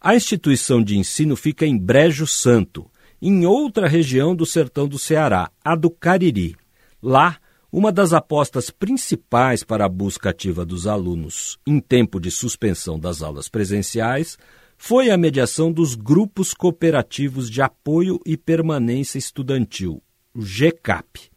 A 0.00 0.14
instituição 0.14 0.82
de 0.82 0.96
ensino 0.96 1.36
fica 1.36 1.66
em 1.66 1.76
Brejo 1.76 2.26
Santo, 2.26 2.90
em 3.20 3.44
outra 3.44 3.86
região 3.86 4.34
do 4.34 4.46
sertão 4.46 4.88
do 4.88 4.98
Ceará, 4.98 5.50
a 5.62 5.76
do 5.76 5.90
Cariri. 5.90 6.56
Lá, 7.02 7.36
uma 7.70 7.92
das 7.92 8.12
apostas 8.12 8.70
principais 8.70 9.62
para 9.62 9.84
a 9.84 9.88
busca 9.88 10.30
ativa 10.30 10.64
dos 10.64 10.86
alunos 10.86 11.58
em 11.66 11.80
tempo 11.80 12.18
de 12.18 12.30
suspensão 12.30 12.98
das 12.98 13.20
aulas 13.20 13.48
presenciais 13.48 14.38
foi 14.82 15.10
a 15.10 15.18
mediação 15.18 15.70
dos 15.70 15.94
grupos 15.94 16.54
cooperativos 16.54 17.50
de 17.50 17.60
apoio 17.60 18.18
e 18.24 18.34
permanência 18.34 19.18
estudantil, 19.18 20.02
o 20.34 20.40
GCAP. 20.40 21.30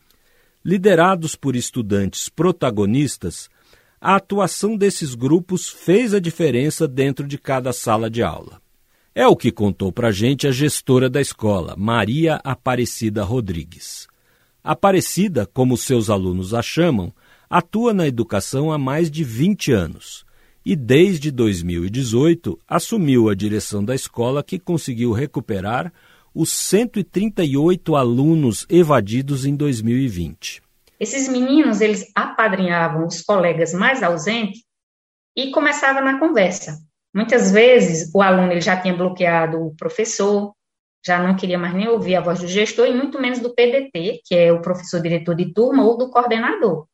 Liderados 0.63 1.35
por 1.35 1.53
estudantes 1.53 2.29
protagonistas, 2.29 3.50
a 4.00 4.15
atuação 4.15 4.77
desses 4.77 5.13
grupos 5.13 5.67
fez 5.67 6.13
a 6.13 6.21
diferença 6.21 6.88
dentro 6.88 7.27
de 7.27 7.38
cada 7.38 7.73
sala 7.73 8.09
de 8.09 8.23
aula. 8.23 8.62
É 9.13 9.27
o 9.27 9.35
que 9.35 9.51
contou 9.51 9.91
para 9.91 10.09
gente 10.09 10.47
a 10.47 10.51
gestora 10.51 11.09
da 11.09 11.19
escola, 11.19 11.75
Maria 11.77 12.39
Aparecida 12.45 13.25
Rodrigues. 13.25 14.07
Aparecida, 14.63 15.45
como 15.45 15.75
seus 15.75 16.09
alunos 16.09 16.53
a 16.53 16.62
chamam, 16.62 17.13
atua 17.50 17.93
na 17.93 18.07
educação 18.07 18.71
há 18.71 18.77
mais 18.77 19.12
de 19.12 19.21
20 19.21 19.73
anos 19.73 20.25
e 20.65 20.75
desde 20.75 21.32
2018 21.32 22.58
assumiu 22.67 23.29
a 23.29 23.36
direção 23.36 23.84
da 23.84 23.93
escola 23.93 24.43
que 24.43 24.58
conseguiu 24.58 25.12
recuperar 25.12 25.91
os 26.34 26.51
138 26.51 27.96
alunos 27.96 28.65
evadidos 28.70 29.46
em 29.46 29.55
2020. 29.55 30.62
Esses 31.00 31.27
meninos, 31.27 31.82
eles 31.82 32.10
apadrinhavam 32.15 33.05
os 33.05 33.22
colegas 33.22 33.74
mais 33.74 34.01
ausentes 34.01 34.63
e 35.36 35.51
começava 35.51 36.01
na 36.01 36.20
conversa. 36.20 36.79
Muitas 37.13 37.51
vezes 37.51 38.10
o 38.13 38.22
aluno 38.22 38.51
ele 38.51 38.62
já 38.62 38.79
tinha 38.79 38.96
bloqueado 38.96 39.58
o 39.60 39.75
professor, 39.75 40.53
já 41.05 41.22
não 41.22 41.36
queria 41.36 41.60
mais 41.60 41.74
nem 41.75 41.88
ouvir 41.88 42.15
a 42.15 42.22
voz 42.22 42.39
do 42.39 42.48
gestor 42.48 42.88
e 42.88 42.93
muito 42.93 43.20
menos 43.20 43.39
do 43.39 43.53
PDT, 43.53 44.22
que 44.25 44.34
é 44.34 44.51
o 44.51 44.62
professor 44.62 45.01
diretor 45.01 45.36
de 45.36 45.53
turma 45.53 45.84
ou 45.84 45.98
do 45.98 46.10
coordenador. 46.10 46.88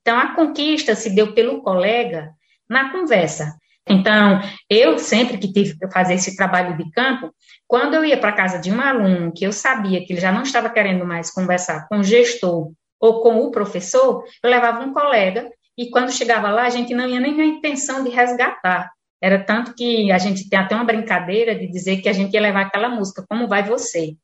Então 0.00 0.18
a 0.18 0.34
conquista 0.34 0.94
se 0.96 1.14
deu 1.14 1.32
pelo 1.32 1.62
colega 1.62 2.34
na 2.72 2.90
conversa. 2.90 3.56
Então, 3.88 4.40
eu 4.70 4.98
sempre 4.98 5.38
que 5.38 5.52
tive 5.52 5.78
que 5.78 5.90
fazer 5.90 6.14
esse 6.14 6.36
trabalho 6.36 6.76
de 6.76 6.90
campo, 6.92 7.34
quando 7.66 7.94
eu 7.94 8.04
ia 8.04 8.16
para 8.16 8.32
casa 8.32 8.58
de 8.58 8.70
um 8.70 8.80
aluno 8.80 9.32
que 9.32 9.44
eu 9.44 9.52
sabia 9.52 10.04
que 10.04 10.12
ele 10.12 10.20
já 10.20 10.32
não 10.32 10.42
estava 10.42 10.70
querendo 10.70 11.04
mais 11.04 11.30
conversar 11.30 11.86
com 11.88 11.98
o 11.98 12.04
gestor 12.04 12.72
ou 13.00 13.20
com 13.22 13.38
o 13.38 13.50
professor, 13.50 14.24
eu 14.42 14.50
levava 14.50 14.84
um 14.84 14.92
colega 14.92 15.50
e 15.76 15.90
quando 15.90 16.12
chegava 16.12 16.50
lá, 16.50 16.64
a 16.64 16.70
gente 16.70 16.94
não 16.94 17.08
ia 17.08 17.18
nem 17.18 17.40
a 17.40 17.44
intenção 17.44 18.04
de 18.04 18.10
resgatar. 18.10 18.90
Era 19.20 19.42
tanto 19.42 19.74
que 19.74 20.10
a 20.12 20.18
gente 20.18 20.48
tem 20.48 20.58
até 20.58 20.74
uma 20.74 20.84
brincadeira 20.84 21.54
de 21.54 21.66
dizer 21.66 21.98
que 21.98 22.08
a 22.08 22.12
gente 22.12 22.34
ia 22.34 22.40
levar 22.40 22.62
aquela 22.62 22.88
música, 22.88 23.24
Como 23.28 23.48
Vai 23.48 23.62
Você? 23.62 24.16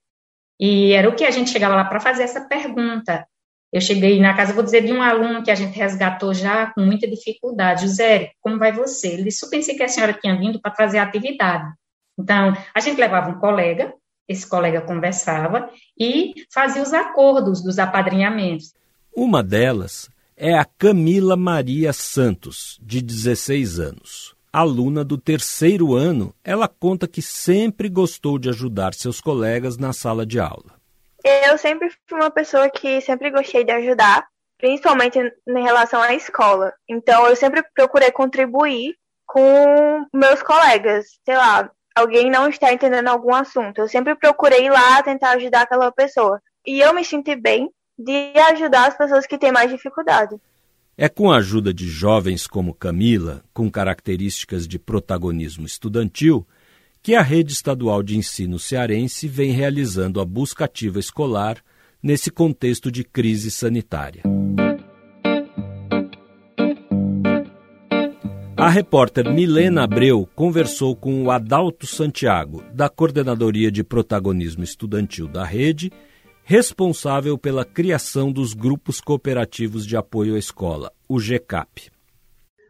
E 0.60 0.92
era 0.92 1.08
o 1.08 1.14
que 1.14 1.24
a 1.24 1.30
gente 1.30 1.50
chegava 1.50 1.74
lá 1.74 1.84
para 1.84 2.00
fazer 2.00 2.24
essa 2.24 2.40
pergunta. 2.46 3.26
Eu 3.72 3.80
cheguei 3.80 4.18
na 4.18 4.34
casa, 4.34 4.52
vou 4.52 4.62
dizer, 4.62 4.82
de 4.82 4.92
um 4.92 5.02
aluno 5.02 5.42
que 5.42 5.50
a 5.50 5.54
gente 5.54 5.76
resgatou 5.76 6.32
já 6.32 6.72
com 6.72 6.80
muita 6.80 7.06
dificuldade. 7.06 7.82
José, 7.82 8.30
como 8.40 8.58
vai 8.58 8.72
você? 8.72 9.08
Ele 9.08 9.24
disse, 9.24 9.48
pensei 9.50 9.76
que 9.76 9.82
a 9.82 9.88
senhora 9.88 10.14
tinha 10.14 10.38
vindo 10.38 10.60
para 10.60 10.74
fazer 10.74 10.98
a 10.98 11.02
atividade. 11.02 11.70
Então, 12.18 12.56
a 12.74 12.80
gente 12.80 12.98
levava 12.98 13.30
um 13.30 13.38
colega, 13.38 13.92
esse 14.26 14.48
colega 14.48 14.80
conversava 14.80 15.70
e 15.98 16.34
fazia 16.52 16.82
os 16.82 16.92
acordos 16.92 17.62
dos 17.62 17.78
apadrinhamentos. 17.78 18.72
Uma 19.14 19.42
delas 19.42 20.08
é 20.36 20.54
a 20.54 20.64
Camila 20.64 21.36
Maria 21.36 21.92
Santos, 21.92 22.78
de 22.82 23.02
16 23.02 23.80
anos. 23.80 24.34
Aluna 24.52 25.04
do 25.04 25.18
terceiro 25.18 25.94
ano, 25.94 26.34
ela 26.42 26.66
conta 26.66 27.06
que 27.06 27.20
sempre 27.20 27.88
gostou 27.88 28.38
de 28.38 28.48
ajudar 28.48 28.94
seus 28.94 29.20
colegas 29.20 29.76
na 29.76 29.92
sala 29.92 30.24
de 30.24 30.40
aula. 30.40 30.77
Eu 31.24 31.58
sempre 31.58 31.90
fui 32.06 32.18
uma 32.18 32.30
pessoa 32.30 32.70
que 32.70 33.00
sempre 33.00 33.30
gostei 33.30 33.64
de 33.64 33.72
ajudar, 33.72 34.26
principalmente 34.56 35.18
em 35.18 35.62
relação 35.62 36.00
à 36.00 36.14
escola. 36.14 36.72
Então, 36.88 37.26
eu 37.26 37.36
sempre 37.36 37.62
procurei 37.74 38.10
contribuir 38.10 38.94
com 39.26 40.06
meus 40.14 40.42
colegas. 40.42 41.06
Sei 41.24 41.36
lá, 41.36 41.70
alguém 41.94 42.30
não 42.30 42.48
está 42.48 42.72
entendendo 42.72 43.08
algum 43.08 43.34
assunto. 43.34 43.78
Eu 43.78 43.88
sempre 43.88 44.14
procurei 44.14 44.66
ir 44.66 44.70
lá 44.70 45.02
tentar 45.02 45.30
ajudar 45.30 45.62
aquela 45.62 45.90
pessoa. 45.92 46.40
E 46.66 46.80
eu 46.80 46.94
me 46.94 47.04
senti 47.04 47.34
bem 47.34 47.70
de 47.98 48.32
ajudar 48.52 48.88
as 48.88 48.96
pessoas 48.96 49.26
que 49.26 49.38
têm 49.38 49.50
mais 49.50 49.70
dificuldade. 49.70 50.36
É 50.96 51.08
com 51.08 51.30
a 51.30 51.36
ajuda 51.36 51.72
de 51.72 51.86
jovens 51.86 52.46
como 52.46 52.74
Camila, 52.74 53.44
com 53.52 53.70
características 53.70 54.66
de 54.66 54.78
protagonismo 54.78 55.64
estudantil, 55.64 56.46
que 57.08 57.14
a 57.14 57.22
Rede 57.22 57.54
Estadual 57.54 58.02
de 58.02 58.18
Ensino 58.18 58.58
Cearense 58.58 59.26
vem 59.26 59.50
realizando 59.50 60.20
a 60.20 60.26
busca 60.26 60.66
ativa 60.66 60.98
escolar 60.98 61.56
nesse 62.02 62.30
contexto 62.30 62.92
de 62.92 63.02
crise 63.02 63.50
sanitária. 63.50 64.22
A 68.54 68.68
repórter 68.68 69.32
Milena 69.32 69.84
Abreu 69.84 70.28
conversou 70.34 70.94
com 70.94 71.22
o 71.22 71.30
Adalto 71.30 71.86
Santiago, 71.86 72.62
da 72.74 72.90
Coordenadoria 72.90 73.72
de 73.72 73.82
Protagonismo 73.82 74.62
Estudantil 74.62 75.26
da 75.26 75.46
Rede, 75.46 75.90
responsável 76.44 77.38
pela 77.38 77.64
criação 77.64 78.30
dos 78.30 78.52
grupos 78.52 79.00
cooperativos 79.00 79.86
de 79.86 79.96
apoio 79.96 80.34
à 80.34 80.38
escola, 80.38 80.92
o 81.08 81.18
GCAP. 81.18 81.90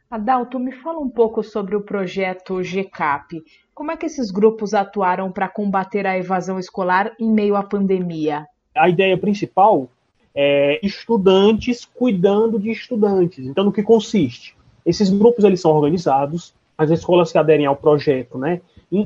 Adalto, 0.08 0.58
me 0.58 0.72
fala 0.72 1.00
um 1.00 1.10
pouco 1.10 1.42
sobre 1.42 1.76
o 1.76 1.82
projeto 1.82 2.62
GCAP. 2.62 3.42
Como 3.78 3.92
é 3.92 3.96
que 3.96 4.06
esses 4.06 4.32
grupos 4.32 4.74
atuaram 4.74 5.30
para 5.30 5.48
combater 5.48 6.04
a 6.04 6.18
evasão 6.18 6.58
escolar 6.58 7.12
em 7.16 7.30
meio 7.30 7.54
à 7.54 7.62
pandemia? 7.62 8.44
A 8.74 8.88
ideia 8.88 9.16
principal 9.16 9.88
é 10.34 10.84
estudantes 10.84 11.84
cuidando 11.84 12.58
de 12.58 12.72
estudantes. 12.72 13.46
Então, 13.46 13.62
no 13.62 13.72
que 13.72 13.84
consiste? 13.84 14.56
Esses 14.84 15.08
grupos 15.10 15.44
eles 15.44 15.60
são 15.60 15.70
organizados, 15.70 16.52
as 16.76 16.90
escolas 16.90 17.30
que 17.30 17.38
aderem 17.38 17.66
ao 17.66 17.76
projeto, 17.76 18.36
né, 18.36 18.60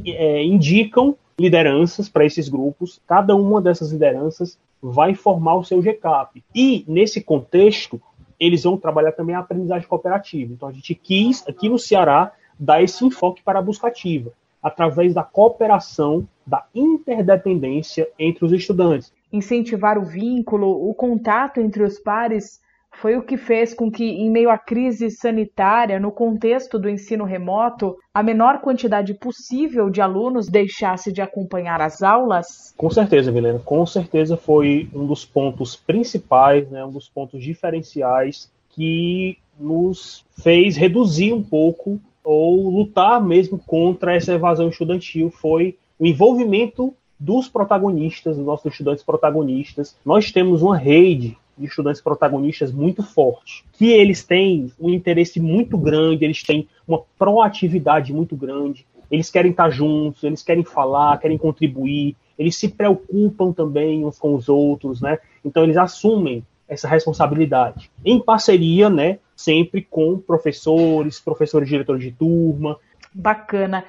é, 0.07 0.43
indicam 0.43 1.14
lideranças 1.38 2.09
para 2.09 2.25
esses 2.25 2.49
grupos. 2.49 2.99
Cada 3.07 3.37
uma 3.37 3.61
dessas 3.61 3.93
lideranças 3.93 4.59
vai 4.81 5.14
formar 5.14 5.57
o 5.57 5.64
seu 5.64 5.83
GCAP. 5.83 6.43
E 6.55 6.83
nesse 6.88 7.21
contexto, 7.21 8.00
eles 8.41 8.62
vão 8.62 8.79
trabalhar 8.79 9.12
também 9.12 9.37
a 9.37 9.41
aprendizagem 9.41 9.87
cooperativa. 9.87 10.50
Então, 10.50 10.67
a 10.67 10.73
gente 10.73 10.95
quis 10.95 11.47
aqui 11.47 11.69
no 11.69 11.79
Ceará 11.79 12.33
dar 12.59 12.83
esse 12.83 13.05
enfoque 13.05 13.43
para 13.43 13.59
a 13.59 13.62
busca 13.62 13.88
ativa 13.88 14.33
através 14.62 15.14
da 15.14 15.23
cooperação, 15.23 16.26
da 16.47 16.64
interdependência 16.75 18.09
entre 18.19 18.45
os 18.45 18.52
estudantes. 18.52 19.12
Incentivar 19.33 19.99
o 19.99 20.04
vínculo, 20.04 20.88
o 20.88 20.95
contato 20.95 21.61
entre 21.61 21.83
os 21.83 21.99
pares 21.99 22.61
foi 22.95 23.16
o 23.16 23.23
que 23.23 23.37
fez 23.37 23.73
com 23.73 23.90
que, 23.90 24.04
em 24.04 24.31
meio 24.31 24.50
à 24.50 24.59
crise 24.59 25.11
sanitária, 25.11 25.99
no 25.99 26.12
contexto 26.12 26.78
do 26.78 26.88
ensino 26.88 27.25
remoto, 27.25 27.97
a 28.12 28.23
menor 28.23 28.61
quantidade 28.61 29.14
possível 29.14 29.88
de 29.88 30.00
alunos 30.00 30.49
deixasse 30.49 31.11
de 31.11 31.23
acompanhar 31.23 31.81
as 31.81 32.02
aulas? 32.02 32.75
Com 32.76 32.90
certeza, 32.90 33.33
Milena, 33.33 33.59
com 33.59 33.85
certeza 33.87 34.37
foi 34.37 34.88
um 34.95 35.07
dos 35.07 35.25
pontos 35.25 35.75
principais, 35.75 36.69
né, 36.71 36.85
um 36.85 36.92
dos 36.92 37.09
pontos 37.09 37.42
diferenciais 37.42 38.52
que 38.71 39.38
nos 39.59 40.25
fez 40.42 40.76
reduzir 40.76 41.33
um 41.33 41.42
pouco 41.42 41.99
ou 42.25 42.71
lutar 42.71 43.23
mesmo 43.23 43.59
contra 43.59 44.14
essa 44.14 44.33
evasão 44.33 44.69
estudantil 44.69 45.31
foi 45.31 45.76
o 45.99 46.07
envolvimento 46.07 46.95
dos 47.19 47.49
protagonistas, 47.49 48.37
dos 48.37 48.47
nossos 48.47 48.73
estudantes 48.73 49.05
protagonistas. 49.05 49.97
Nós 50.05 50.33
temos 50.33 50.62
uma 50.62 50.76
rede 50.76 51.37
de 51.57 51.67
estudantes 51.67 52.00
protagonistas 52.00 52.73
muito 52.73 53.02
forte, 53.02 53.64
que 53.75 53.91
eles 53.91 54.25
têm 54.25 54.73
um 54.81 54.91
interesse 54.91 55.38
muito 55.38 55.76
grande, 55.79 56.25
eles 56.25 56.43
têm 56.43 56.67
uma 56.88 57.02
proatividade 57.19 58.12
muito 58.12 58.35
grande, 58.35 58.87
eles 59.11 59.31
querem 59.31 59.50
estar 59.50 59.71
juntos, 59.71 60.25
eles 60.25 60.43
querem 60.43 60.64
falar, 60.64 61.19
querem 61.19 61.37
contribuir, 61.38 62.17
eles 62.38 62.57
se 62.57 62.69
preocupam 62.69 63.52
também 63.52 64.05
uns 64.05 64.19
com 64.19 64.35
os 64.35 64.49
outros, 64.49 65.00
né? 65.00 65.19
Então 65.45 65.62
eles 65.62 65.76
assumem 65.76 66.45
essa 66.67 66.88
responsabilidade 66.88 67.91
em 68.05 68.19
parceria, 68.19 68.88
né, 68.88 69.19
sempre 69.42 69.82
com 69.82 70.18
professores, 70.18 71.20
professores 71.20 71.68
diretores 71.68 72.02
de 72.02 72.12
turma. 72.12 72.78
Bacana. 73.12 73.84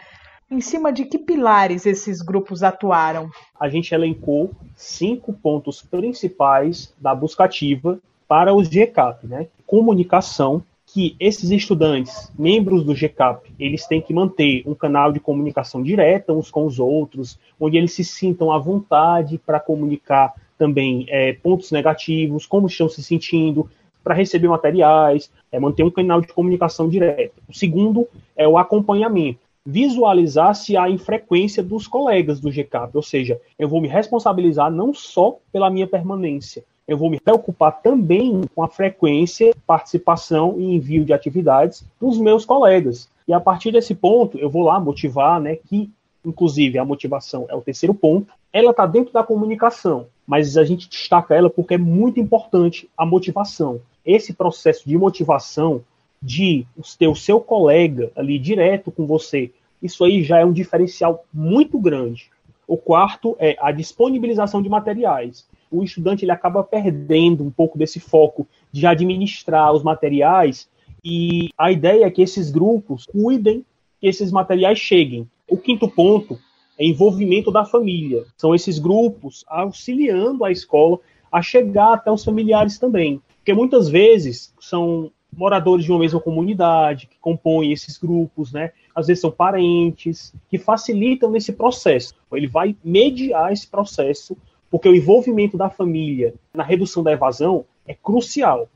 Em 0.50 0.62
cima 0.62 0.91
de 0.91 1.05
que 1.05 1.17
pilares 1.17 1.86
esses 1.86 2.22
grupos 2.22 2.62
atuaram? 2.62 3.29
A 3.60 3.69
gente 3.69 3.93
elencou 3.93 4.51
cinco 4.75 5.33
pontos 5.33 5.81
principais 5.81 6.93
da 7.00 7.15
buscativa 7.15 8.00
para 8.27 8.53
os 8.53 8.69
GCAP, 8.69 9.25
né? 9.25 9.48
Comunicação, 9.65 10.63
que 10.86 11.15
esses 11.19 11.50
estudantes, 11.50 12.31
membros 12.38 12.83
do 12.83 12.93
GCAP, 12.93 13.51
eles 13.57 13.88
têm 13.88 14.00
que 14.00 14.13
manter 14.13 14.62
um 14.67 14.75
canal 14.75 15.12
de 15.12 15.19
comunicação 15.19 15.81
direta 15.81 16.33
uns 16.33 16.51
com 16.51 16.65
os 16.67 16.79
outros, 16.79 17.39
onde 17.60 17.77
eles 17.77 17.93
se 17.93 18.03
sintam 18.03 18.51
à 18.51 18.60
vontade 18.60 19.39
para 19.39 19.60
comunicar 19.60 20.33
também 20.55 21.05
é, 21.10 21.33
pontos 21.33 21.72
negativos, 21.72 22.45
como 22.45 22.67
estão 22.67 22.88
se 22.88 23.01
sentindo, 23.01 23.69
para 24.03 24.13
receber 24.13 24.48
materiais, 24.48 25.31
é, 25.51 25.60
manter 25.60 25.83
um 25.83 25.91
canal 25.91 26.22
de 26.22 26.27
comunicação 26.27 26.89
direto. 26.89 27.33
O 27.48 27.53
segundo 27.53 28.07
é 28.36 28.48
o 28.48 28.57
acompanhamento 28.57 29.39
visualizar 29.65 30.53
se 30.55 30.75
há 30.75 30.89
infrequência 30.89 31.63
dos 31.63 31.88
colegas 31.88 32.39
do 32.39 32.51
GCAP, 32.51 32.95
ou 32.95 33.01
seja, 33.01 33.39
eu 33.57 33.69
vou 33.69 33.79
me 33.79 33.88
responsabilizar 33.88 34.69
não 34.69 34.93
só 34.93 35.38
pela 35.51 35.69
minha 35.69 35.88
permanência, 35.88 36.63
eu 36.88 36.98
vou 36.98 37.10
me 37.10 37.19
preocupar 37.19 37.81
também 37.81 38.41
com 38.53 38.62
a 38.62 38.67
frequência, 38.67 39.55
participação 39.65 40.55
e 40.57 40.75
envio 40.75 41.05
de 41.05 41.13
atividades 41.13 41.86
dos 42.00 42.17
meus 42.17 42.43
colegas. 42.43 43.10
E 43.25 43.33
a 43.33 43.39
partir 43.39 43.72
desse 43.72 43.95
ponto, 43.95 44.38
eu 44.38 44.50
vou 44.50 44.63
lá 44.63 44.79
motivar, 44.79 45.39
né, 45.39 45.55
que 45.55 45.89
inclusive 46.25 46.77
a 46.77 46.86
motivação 46.86 47.45
é 47.50 47.55
o 47.55 47.62
terceiro 47.62 47.93
ponto, 47.93 48.33
ela 48.53 48.69
está 48.69 48.86
dentro 48.86 49.12
da 49.12 49.24
comunicação, 49.24 50.05
mas 50.27 50.55
a 50.55 50.63
gente 50.63 50.88
destaca 50.88 51.33
ela 51.33 51.50
porque 51.50 51.74
é 51.74 51.77
muito 51.77 52.19
importante 52.19 52.88
a 52.95 53.03
motivação. 53.03 53.81
Esse 54.05 54.31
processo 54.31 54.88
de 54.88 54.95
motivação 54.95 55.83
de 56.22 56.65
ter 56.98 57.07
o 57.07 57.15
seu 57.15 57.41
colega 57.41 58.12
ali 58.15 58.38
direto 58.38 58.91
com 58.91 59.07
você, 59.07 59.51
isso 59.81 60.05
aí 60.05 60.24
já 60.24 60.39
é 60.39 60.45
um 60.45 60.53
diferencial 60.53 61.25
muito 61.33 61.79
grande. 61.79 62.31
O 62.67 62.77
quarto 62.77 63.36
é 63.39 63.57
a 63.60 63.72
disponibilização 63.72 64.62
de 64.62 64.69
materiais. 64.69 65.45
O 65.69 65.83
estudante 65.83 66.24
ele 66.24 66.31
acaba 66.31 66.63
perdendo 66.63 67.43
um 67.43 67.50
pouco 67.50 67.77
desse 67.77 68.00
foco 68.00 68.48
de 68.72 68.86
administrar 68.86 69.74
os 69.74 69.83
materiais 69.83 70.69
e 71.03 71.50
a 71.57 71.72
ideia 71.72 72.05
é 72.05 72.12
que 72.12 72.22
esses 72.22 72.51
grupos 72.51 73.05
cuidem 73.05 73.65
que 74.00 74.07
esses 74.07 74.31
materiais 74.31 74.77
cheguem. 74.77 75.27
O 75.50 75.57
quinto 75.57 75.89
ponto 75.89 76.39
envolvimento 76.80 77.51
da 77.51 77.65
família. 77.65 78.24
São 78.38 78.53
esses 78.53 78.80
grupos 78.80 79.43
auxiliando 79.47 80.43
a 80.43 80.52
escola 80.52 81.00
a 81.32 81.41
chegar 81.41 81.93
até 81.93 82.12
os 82.12 82.24
familiares 82.24 82.78
também. 82.78 83.21
Porque 83.38 83.54
muitas 83.54 83.89
vezes 83.89 84.54
são 84.60 85.12
moradores 85.36 85.84
de 85.84 85.91
uma 85.91 86.00
mesma 86.00 86.19
comunidade 86.19 87.08
que 87.08 87.17
compõem 87.19 87.71
esses 87.71 87.97
grupos, 87.97 88.52
né? 88.52 88.71
Às 88.95 89.08
vezes 89.08 89.21
são 89.21 89.32
parentes 89.32 90.34
que 90.50 90.58
facilitam 90.58 91.32
nesse 91.32 91.52
processo. 91.54 92.13
Ele 92.32 92.47
vai 92.47 92.76
mediar 92.84 93.52
esse 93.52 93.67
processo 93.67 94.38
porque 94.69 94.89
o 94.89 94.95
envolvimento 94.95 95.58
da 95.58 95.69
família 95.69 96.34
na 96.54 96.63
redução 96.63 97.04
da 97.04 97.12
evasão 97.12 97.65
é 97.88 97.93
crucial. 97.93 98.69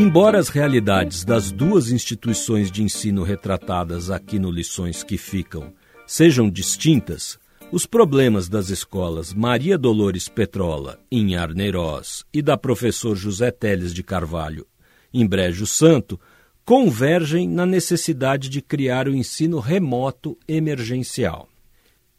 Embora 0.00 0.38
as 0.38 0.48
realidades 0.48 1.24
das 1.24 1.50
duas 1.50 1.90
instituições 1.90 2.70
de 2.70 2.84
ensino 2.84 3.24
retratadas 3.24 4.12
aqui 4.12 4.38
no 4.38 4.48
Lições 4.48 5.02
que 5.02 5.18
Ficam 5.18 5.72
sejam 6.06 6.48
distintas, 6.48 7.36
os 7.72 7.84
problemas 7.84 8.48
das 8.48 8.70
escolas 8.70 9.34
Maria 9.34 9.76
Dolores 9.76 10.28
Petrola, 10.28 11.00
em 11.10 11.34
Arneiroz, 11.34 12.24
e 12.32 12.40
da 12.40 12.56
professor 12.56 13.16
José 13.16 13.50
Teles 13.50 13.92
de 13.92 14.04
Carvalho, 14.04 14.68
em 15.12 15.26
Brejo 15.26 15.66
Santo, 15.66 16.18
convergem 16.64 17.48
na 17.48 17.66
necessidade 17.66 18.48
de 18.48 18.62
criar 18.62 19.08
o 19.08 19.16
ensino 19.16 19.58
remoto 19.58 20.38
emergencial. 20.46 21.48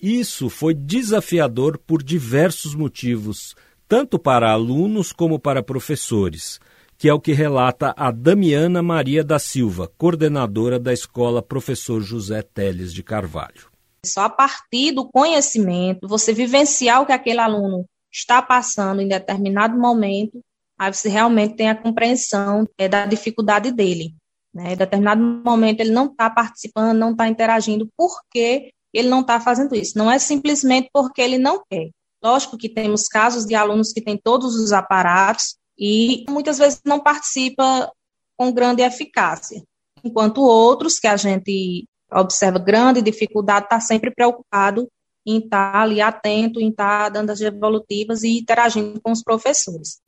Isso 0.02 0.50
foi 0.50 0.74
desafiador 0.74 1.78
por 1.78 2.04
diversos 2.04 2.76
motivos, 2.76 3.56
tanto 3.88 4.20
para 4.20 4.52
alunos 4.52 5.14
como 5.14 5.40
para 5.40 5.64
professores, 5.64 6.60
que 7.00 7.08
é 7.08 7.14
o 7.14 7.20
que 7.20 7.32
relata 7.32 7.94
a 7.96 8.12
Damiana 8.12 8.84
Maria 8.84 9.24
da 9.24 9.40
Silva, 9.40 9.90
coordenadora 9.98 10.78
da 10.78 10.92
escola 10.92 11.42
Professor 11.42 12.02
José 12.02 12.42
Teles 12.42 12.94
de 12.94 13.02
Carvalho. 13.02 13.72
Só 14.06 14.24
a 14.24 14.30
partir 14.30 14.92
do 14.92 15.10
conhecimento, 15.10 16.10
você 16.10 16.34
vivenciar 16.34 17.02
o 17.02 17.06
que 17.06 17.14
aquele 17.14 17.40
aluno 17.40 17.86
está 18.12 18.42
passando 18.42 19.02
em 19.02 19.08
determinado 19.08 19.80
momento, 19.80 20.42
aí 20.78 20.94
você 20.94 21.08
realmente 21.08 21.56
tem 21.56 21.70
a 21.70 21.82
compreensão 21.82 22.68
é, 22.78 22.90
da 22.90 23.06
dificuldade 23.06 23.72
dele. 23.72 24.14
Né? 24.54 24.74
Em 24.74 24.78
determinado 24.78 25.22
momento 25.22 25.80
ele 25.80 25.92
não 25.92 26.08
está 26.08 26.30
participando, 26.30 26.98
não 26.98 27.12
está 27.12 27.30
interagindo, 27.30 27.88
porque 27.96 28.72
ele 28.94 29.08
não 29.08 29.22
está 29.22 29.40
fazendo 29.40 29.74
isso. 29.74 29.98
Não 29.98 30.12
é 30.12 30.20
simplesmente 30.20 30.90
porque 30.92 31.22
ele 31.22 31.38
não 31.38 31.64
quer. 31.70 31.92
Lógico 32.22 32.58
que 32.58 32.68
temos 32.68 33.08
casos 33.08 33.46
de 33.46 33.56
alunos 33.56 33.94
que 33.94 34.02
têm 34.02 34.20
todos 34.22 34.56
os 34.56 34.74
aparatos 34.74 35.59
e 35.80 36.26
muitas 36.30 36.58
vezes 36.58 36.82
não 36.86 37.00
participa 37.00 37.92
com 38.36 38.52
grande 38.52 38.82
eficácia, 38.82 39.64
enquanto 40.04 40.42
outros 40.42 41.00
que 41.00 41.08
a 41.08 41.16
gente 41.16 41.88
observa 42.12 42.60
grande 42.60 43.02
dificuldade, 43.02 43.66
está 43.66 43.80
sempre 43.80 44.12
preocupado 44.12 44.88
em 45.26 45.38
estar 45.38 45.74
tá 45.74 45.82
ali 45.82 46.02
atento, 46.02 46.60
em 46.60 46.70
estar 46.70 47.04
tá 47.04 47.10
dando 47.10 47.30
as 47.30 47.40
evolutivas 47.40 48.24
e 48.24 48.40
interagindo 48.40 49.00
com 49.02 49.12
os 49.12 49.24
professores. 49.24 50.00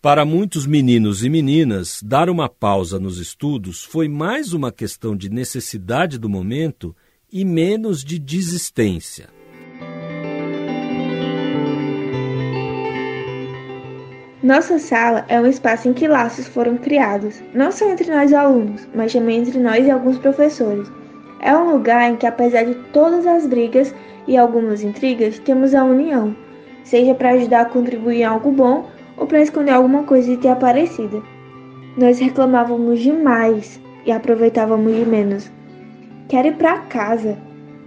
Para 0.00 0.24
muitos 0.24 0.64
meninos 0.64 1.24
e 1.24 1.28
meninas, 1.28 2.00
dar 2.02 2.30
uma 2.30 2.48
pausa 2.48 2.98
nos 2.98 3.18
estudos 3.18 3.84
foi 3.84 4.08
mais 4.08 4.54
uma 4.54 4.72
questão 4.72 5.14
de 5.14 5.28
necessidade 5.28 6.18
do 6.18 6.28
momento 6.28 6.96
e 7.30 7.44
menos 7.44 8.02
de 8.02 8.18
desistência. 8.18 9.39
Nossa 14.42 14.78
sala 14.78 15.26
é 15.28 15.38
um 15.38 15.46
espaço 15.46 15.86
em 15.86 15.92
que 15.92 16.08
laços 16.08 16.48
foram 16.48 16.78
criados, 16.78 17.42
não 17.52 17.70
só 17.70 17.90
entre 17.90 18.10
nós 18.10 18.32
alunos, 18.32 18.88
mas 18.94 19.12
também 19.12 19.40
entre 19.40 19.58
nós 19.58 19.86
e 19.86 19.90
alguns 19.90 20.16
professores. 20.16 20.90
É 21.40 21.54
um 21.54 21.70
lugar 21.70 22.10
em 22.10 22.16
que, 22.16 22.26
apesar 22.26 22.64
de 22.64 22.74
todas 22.90 23.26
as 23.26 23.46
brigas 23.46 23.94
e 24.26 24.38
algumas 24.38 24.82
intrigas, 24.82 25.38
temos 25.40 25.74
a 25.74 25.84
união, 25.84 26.34
seja 26.84 27.14
para 27.14 27.32
ajudar 27.32 27.60
a 27.60 27.64
contribuir 27.66 28.20
em 28.20 28.24
algo 28.24 28.50
bom 28.50 28.86
ou 29.18 29.26
para 29.26 29.42
esconder 29.42 29.72
alguma 29.72 30.04
coisa 30.04 30.30
de 30.30 30.38
ter 30.38 30.48
aparecida. 30.48 31.20
Nós 31.98 32.18
reclamávamos 32.18 33.00
demais 33.00 33.78
e 34.06 34.10
aproveitávamos 34.10 34.94
de 34.94 35.04
menos. 35.04 35.52
Quero 36.30 36.48
ir 36.48 36.56
para 36.56 36.78
casa. 36.78 37.36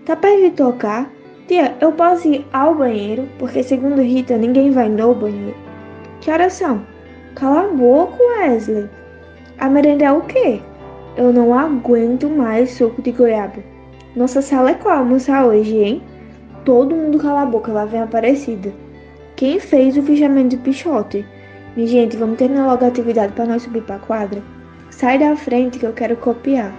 Tá 0.06 0.16
perto 0.16 0.42
de 0.42 0.52
tocar? 0.52 1.10
Tia, 1.48 1.76
eu 1.82 1.94
posso 1.94 2.28
ir 2.28 2.46
ao 2.54 2.76
banheiro, 2.76 3.28
porque 3.40 3.64
segundo 3.64 4.04
Rita, 4.04 4.38
ninguém 4.38 4.70
vai 4.70 4.88
no 4.88 5.16
banheiro. 5.16 5.63
Que 6.24 6.32
horas 6.32 6.54
são? 6.54 6.86
Cala 7.36 7.66
a 7.66 7.68
boca, 7.68 8.16
Wesley. 8.24 8.90
A 9.60 9.68
merenda 9.68 10.06
é 10.06 10.12
o 10.14 10.22
quê? 10.22 10.62
Eu 11.18 11.34
não 11.34 11.54
aguento 11.54 12.30
mais 12.30 12.72
suco 12.72 13.02
de 13.02 13.12
goiaba. 13.12 13.62
Nossa 14.16 14.42
sala 14.42 14.72
é 14.72 14.74
qual 14.74 15.00
almoçar 15.00 15.46
hoje, 15.46 15.76
hein? 15.76 16.02
Todo 16.64 16.96
mundo 16.96 17.20
cala 17.20 17.42
a 17.42 17.46
boca, 17.46 17.74
lá 17.74 17.84
vem 17.84 18.00
a 18.00 18.06
Aparecida. 18.06 18.72
Quem 19.36 19.60
fez 19.60 19.98
o 19.98 20.02
fichamento 20.02 20.56
de 20.56 20.64
pichote? 20.64 21.26
Minha 21.76 21.90
gente, 21.90 22.16
vamos 22.16 22.38
terminar 22.38 22.68
logo 22.68 22.86
a 22.86 22.88
atividade 22.88 23.34
para 23.34 23.46
nós 23.46 23.64
subir 23.64 23.84
para 23.84 23.98
a 23.98 24.00
quadra? 24.00 24.42
Sai 24.92 25.20
da 25.20 25.36
frente 25.36 25.78
que 25.78 25.86
eu 25.86 25.92
quero 25.92 26.16
copiar. 26.16 26.74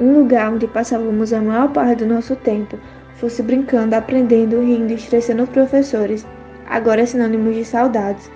Um 0.00 0.18
lugar 0.18 0.52
onde 0.52 0.66
passávamos 0.66 1.32
a 1.32 1.40
maior 1.40 1.68
parte 1.72 2.04
do 2.04 2.12
nosso 2.12 2.34
tempo, 2.34 2.76
fosse 3.14 3.40
brincando, 3.40 3.94
aprendendo, 3.94 4.60
rindo 4.60 4.90
e 4.90 4.96
estressando 4.96 5.44
os 5.44 5.48
professores, 5.48 6.26
agora 6.68 7.02
é 7.02 7.06
sinônimo 7.06 7.52
de 7.52 7.64
saudades. 7.64 8.28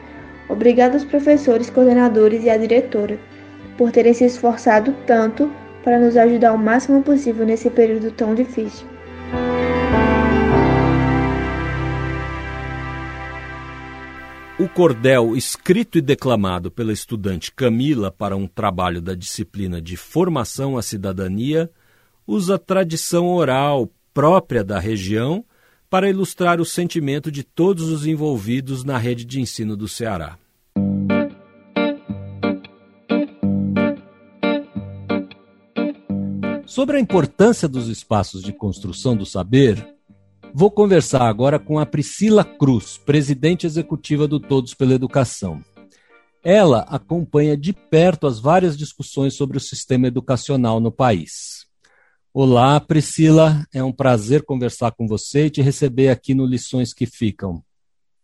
Obrigado 0.48 0.94
aos 0.94 1.04
professores, 1.04 1.70
coordenadores 1.70 2.44
e 2.44 2.50
à 2.50 2.56
diretora 2.56 3.18
por 3.76 3.90
terem 3.90 4.14
se 4.14 4.24
esforçado 4.24 4.94
tanto 5.06 5.50
para 5.82 5.98
nos 5.98 6.16
ajudar 6.16 6.52
o 6.52 6.58
máximo 6.58 7.02
possível 7.02 7.44
nesse 7.44 7.68
período 7.70 8.10
tão 8.10 8.34
difícil. 8.34 8.86
O 14.58 14.68
cordel 14.68 15.36
escrito 15.36 15.98
e 15.98 16.00
declamado 16.00 16.70
pela 16.70 16.92
estudante 16.92 17.52
Camila 17.52 18.10
para 18.12 18.36
um 18.36 18.46
trabalho 18.46 19.02
da 19.02 19.14
disciplina 19.14 19.82
de 19.82 19.96
Formação 19.96 20.78
à 20.78 20.82
Cidadania 20.82 21.68
usa 22.26 22.58
tradição 22.58 23.26
oral 23.26 23.90
própria 24.14 24.62
da 24.62 24.78
região 24.78 25.44
para 25.94 26.10
ilustrar 26.10 26.60
o 26.60 26.64
sentimento 26.64 27.30
de 27.30 27.44
todos 27.44 27.88
os 27.88 28.04
envolvidos 28.04 28.82
na 28.82 28.98
rede 28.98 29.24
de 29.24 29.40
ensino 29.40 29.76
do 29.76 29.86
Ceará. 29.86 30.36
Sobre 36.66 36.96
a 36.96 37.00
importância 37.00 37.68
dos 37.68 37.86
espaços 37.86 38.42
de 38.42 38.52
construção 38.52 39.16
do 39.16 39.24
saber, 39.24 39.86
vou 40.52 40.68
conversar 40.68 41.28
agora 41.28 41.60
com 41.60 41.78
a 41.78 41.86
Priscila 41.86 42.42
Cruz, 42.44 42.98
presidente 42.98 43.64
executiva 43.64 44.26
do 44.26 44.40
Todos 44.40 44.74
pela 44.74 44.94
Educação. 44.94 45.62
Ela 46.42 46.80
acompanha 46.88 47.56
de 47.56 47.72
perto 47.72 48.26
as 48.26 48.40
várias 48.40 48.76
discussões 48.76 49.36
sobre 49.36 49.58
o 49.58 49.60
sistema 49.60 50.08
educacional 50.08 50.80
no 50.80 50.90
país. 50.90 51.53
Olá, 52.36 52.80
Priscila, 52.80 53.64
é 53.72 53.80
um 53.80 53.92
prazer 53.92 54.42
conversar 54.42 54.90
com 54.90 55.06
você 55.06 55.46
e 55.46 55.50
te 55.50 55.62
receber 55.62 56.08
aqui 56.08 56.34
no 56.34 56.44
Lições 56.44 56.92
que 56.92 57.06
Ficam. 57.06 57.62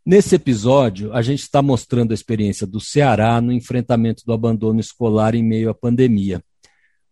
Nesse 0.04 0.34
episódio, 0.34 1.12
a 1.12 1.22
gente 1.22 1.42
está 1.42 1.62
mostrando 1.62 2.10
a 2.10 2.14
experiência 2.14 2.66
do 2.66 2.80
Ceará 2.80 3.40
no 3.40 3.52
enfrentamento 3.52 4.24
do 4.26 4.32
abandono 4.32 4.80
escolar 4.80 5.36
em 5.36 5.44
meio 5.44 5.70
à 5.70 5.74
pandemia. 5.74 6.42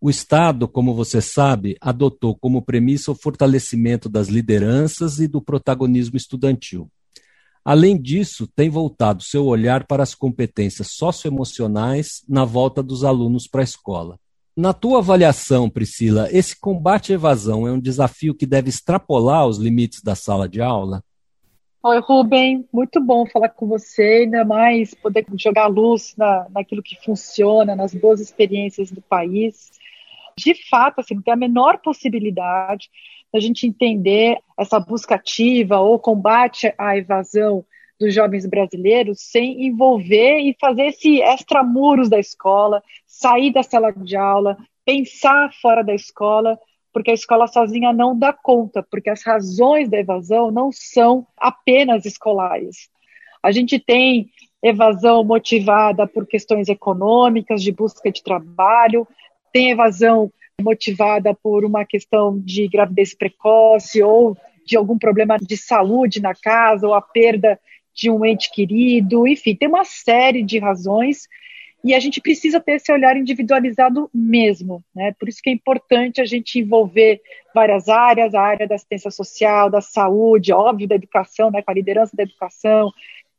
O 0.01 0.11
Estado, 0.11 0.67
como 0.67 0.93
você 0.93 1.21
sabe, 1.21 1.77
adotou 1.81 2.37
como 2.37 2.63
premissa 2.63 3.13
o 3.13 3.15
fortalecimento 3.15 4.09
das 4.09 4.27
lideranças 4.27 5.21
e 5.21 5.29
do 5.29 5.41
protagonismo 5.41 6.17
estudantil. 6.17 6.91
Além 7.65 7.97
disso, 7.97 8.45
tem 8.57 8.69
voltado 8.69 9.23
seu 9.23 9.47
olhar 9.47 9.87
para 9.87 10.03
as 10.03 10.17
competências 10.17 10.89
socioemocionais 10.95 12.25
na 12.29 12.45
volta 12.45 12.83
dos 12.83 13.05
alunos 13.05 13.47
para 13.47 13.61
a 13.61 13.63
escola. 13.63 14.19
Na 14.59 14.73
tua 14.73 14.99
avaliação, 14.99 15.71
Priscila, 15.71 16.29
esse 16.33 16.59
combate 16.61 17.13
à 17.13 17.15
evasão 17.15 17.69
é 17.69 17.71
um 17.71 17.79
desafio 17.79 18.35
que 18.35 18.45
deve 18.45 18.69
extrapolar 18.69 19.47
os 19.47 19.57
limites 19.57 20.03
da 20.03 20.17
sala 20.17 20.49
de 20.49 20.61
aula? 20.61 21.01
Oi, 21.81 22.01
Rubem, 22.01 22.69
muito 22.73 23.01
bom 23.01 23.25
falar 23.25 23.51
com 23.51 23.69
você, 23.69 24.25
ainda 24.25 24.45
mais 24.45 24.95
poder 24.95 25.25
jogar 25.37 25.69
luz 25.69 26.13
na, 26.19 26.49
naquilo 26.51 26.83
que 26.83 26.97
funciona, 27.05 27.77
nas 27.77 27.95
boas 27.95 28.21
experiências 28.21 28.91
do 28.91 29.01
país 29.01 29.71
de 30.37 30.55
fato, 30.69 31.01
assim, 31.01 31.21
tem 31.21 31.35
a 31.35 31.37
menor 31.37 31.79
possibilidade 31.79 32.89
da 33.33 33.41
gente 33.41 33.67
entender 33.67 34.39
essa 34.59 34.79
busca 34.79 35.17
ativa 35.17 35.79
ou 35.79 35.99
combate 35.99 36.73
à 36.79 36.97
evasão 36.97 37.65
dos 37.99 38.15
jovens 38.15 38.47
brasileiros 38.47 39.21
sem 39.21 39.67
envolver 39.67 40.39
e 40.39 40.57
fazer 40.61 40.87
esse 40.87 41.21
extramuros 41.21 42.09
da 42.09 42.19
escola, 42.19 42.83
sair 43.07 43.53
da 43.53 43.63
sala 43.63 43.93
de 43.93 44.17
aula, 44.17 44.57
pensar 44.85 45.53
fora 45.61 45.83
da 45.83 45.95
escola, 45.95 46.59
porque 46.93 47.11
a 47.11 47.15
escola 47.15 47.47
sozinha 47.47 47.93
não 47.93 48.19
dá 48.19 48.33
conta, 48.33 48.83
porque 48.83 49.11
as 49.11 49.23
razões 49.23 49.89
da 49.89 49.99
evasão 49.99 50.51
não 50.51 50.71
são 50.73 51.27
apenas 51.37 52.05
escolares. 52.05 52.89
A 53.43 53.51
gente 53.51 53.79
tem 53.79 54.31
evasão 54.63 55.23
motivada 55.23 56.07
por 56.07 56.27
questões 56.27 56.69
econômicas, 56.69 57.63
de 57.63 57.71
busca 57.73 58.11
de 58.11 58.23
trabalho, 58.23 59.07
tem 59.53 59.71
evasão 59.71 60.33
motivada 60.61 61.35
por 61.35 61.65
uma 61.65 61.85
questão 61.85 62.39
de 62.39 62.67
gravidez 62.67 63.15
precoce 63.15 64.03
ou 64.03 64.37
de 64.65 64.77
algum 64.77 64.99
problema 64.99 65.39
de 65.41 65.57
saúde 65.57 66.21
na 66.21 66.35
casa 66.35 66.87
ou 66.87 66.95
a 66.95 67.01
perda 67.01 67.59
de 67.99 68.11
um 68.11 68.25
ente 68.25 68.51
querido, 68.53 69.27
enfim, 69.27 69.57
tem 69.57 69.69
uma 69.69 69.85
série 69.85 70.45
de 70.45 70.59
razões 70.59 71.27
e 71.83 71.95
a 71.95 72.01
gente 72.01 72.21
precisa 72.21 72.61
ter 72.61 72.75
esse 72.75 72.93
olhar 72.93 73.17
individualizado 73.17 74.09
mesmo, 74.15 74.85
né? 74.95 75.15
Por 75.19 75.29
isso 75.29 75.41
que 75.43 75.51
é 75.51 75.53
importante 75.53 76.21
a 76.21 76.25
gente 76.25 76.61
envolver 76.61 77.21
várias 77.53 77.89
áreas, 77.89 78.35
a 78.35 78.41
área 78.41 78.69
da 78.69 78.77
assistência 78.77 79.11
social, 79.11 79.69
da 79.69 79.81
saúde, 79.81 80.53
óbvio, 80.53 80.87
da 80.87 80.95
educação, 80.95 81.51
né, 81.51 81.61
com 81.61 81.71
a 81.71 81.75
liderança 81.75 82.17
da 82.17 82.23
educação, 82.23 82.93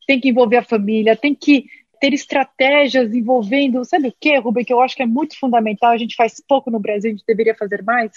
tem 0.06 0.20
que 0.20 0.30
envolver 0.30 0.58
a 0.58 0.64
família, 0.64 1.16
tem 1.16 1.34
que 1.34 1.66
ter 2.02 2.14
estratégias 2.14 3.14
envolvendo, 3.14 3.84
sabe 3.86 4.10
o 4.10 4.14
que, 4.20 4.38
Rubem, 4.38 4.66
que 4.66 4.74
eu 4.74 4.82
acho 4.82 4.96
que 4.96 5.04
é 5.04 5.06
muito 5.06 5.38
fundamental, 5.38 5.92
a 5.92 5.98
gente 5.98 6.16
faz 6.16 6.42
pouco 6.46 6.72
no 6.72 6.80
Brasil, 6.80 7.12
a 7.12 7.14
gente 7.14 7.26
deveria 7.28 7.56
fazer 7.56 7.84
mais, 7.84 8.12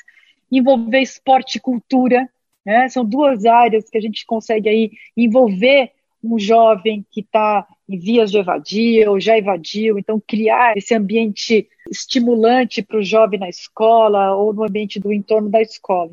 envolver 0.50 1.00
esporte 1.00 1.57
e 1.57 1.61
cultura, 1.61 2.28
né? 2.64 2.88
São 2.88 3.05
duas 3.05 3.44
áreas 3.44 3.88
que 3.90 3.98
a 3.98 4.00
gente 4.00 4.24
consegue 4.24 4.68
aí 4.68 4.90
envolver 5.16 5.90
um 6.23 6.39
jovem 6.39 7.05
que 7.11 7.21
está 7.21 7.67
em 7.89 7.99
vias 7.99 8.31
de 8.31 8.39
evadir 8.39 9.09
ou 9.09 9.21
já 9.21 9.37
evadiu, 9.37 9.99
então 9.99 10.23
criar 10.27 10.77
esse 10.77 10.95
ambiente 10.95 11.69
estimulante 11.91 12.83
para 12.83 12.99
o 12.99 13.03
jovem 13.03 13.41
na 13.41 13.49
escola 13.49 14.35
ou 14.35 14.53
no 14.53 14.65
ambiente 14.65 15.01
do 15.01 15.13
entorno 15.13 15.51
da 15.51 15.61
escola. 15.61 16.11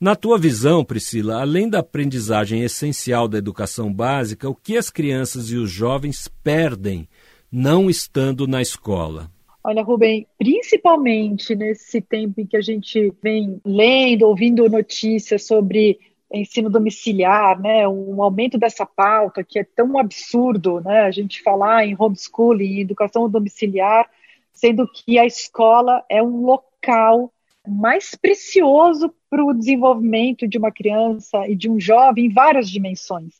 Na 0.00 0.16
tua 0.16 0.36
visão, 0.36 0.84
Priscila, 0.84 1.40
além 1.40 1.68
da 1.68 1.78
aprendizagem 1.78 2.62
essencial 2.62 3.28
da 3.28 3.38
educação 3.38 3.92
básica, 3.92 4.48
o 4.48 4.54
que 4.54 4.76
as 4.76 4.90
crianças 4.90 5.50
e 5.50 5.56
os 5.56 5.70
jovens 5.70 6.28
perdem 6.42 7.08
não 7.52 7.88
estando 7.88 8.48
na 8.48 8.60
escola? 8.60 9.30
Olha, 9.62 9.82
Rubem, 9.82 10.26
principalmente 10.36 11.54
nesse 11.54 12.00
tempo 12.00 12.40
em 12.40 12.46
que 12.46 12.56
a 12.56 12.60
gente 12.60 13.12
vem 13.22 13.60
lendo, 13.64 14.26
ouvindo 14.26 14.68
notícias 14.68 15.46
sobre 15.46 16.00
ensino 16.32 16.70
domiciliar, 16.70 17.60
né, 17.60 17.86
um 17.86 18.22
aumento 18.22 18.58
dessa 18.58 18.86
pauta 18.86 19.44
que 19.44 19.58
é 19.58 19.64
tão 19.64 19.98
absurdo, 19.98 20.80
né, 20.80 21.02
a 21.02 21.10
gente 21.10 21.42
falar 21.42 21.86
em 21.86 21.96
homeschooling, 21.98 22.78
em 22.78 22.80
educação 22.80 23.28
domiciliar, 23.28 24.08
sendo 24.52 24.86
que 24.86 25.18
a 25.18 25.26
escola 25.26 26.04
é 26.08 26.22
um 26.22 26.44
local 26.44 27.32
mais 27.66 28.14
precioso 28.14 29.12
para 29.30 29.44
o 29.44 29.54
desenvolvimento 29.54 30.48
de 30.48 30.58
uma 30.58 30.72
criança 30.72 31.46
e 31.48 31.54
de 31.54 31.70
um 31.70 31.78
jovem 31.78 32.26
em 32.26 32.32
várias 32.32 32.68
dimensões. 32.68 33.34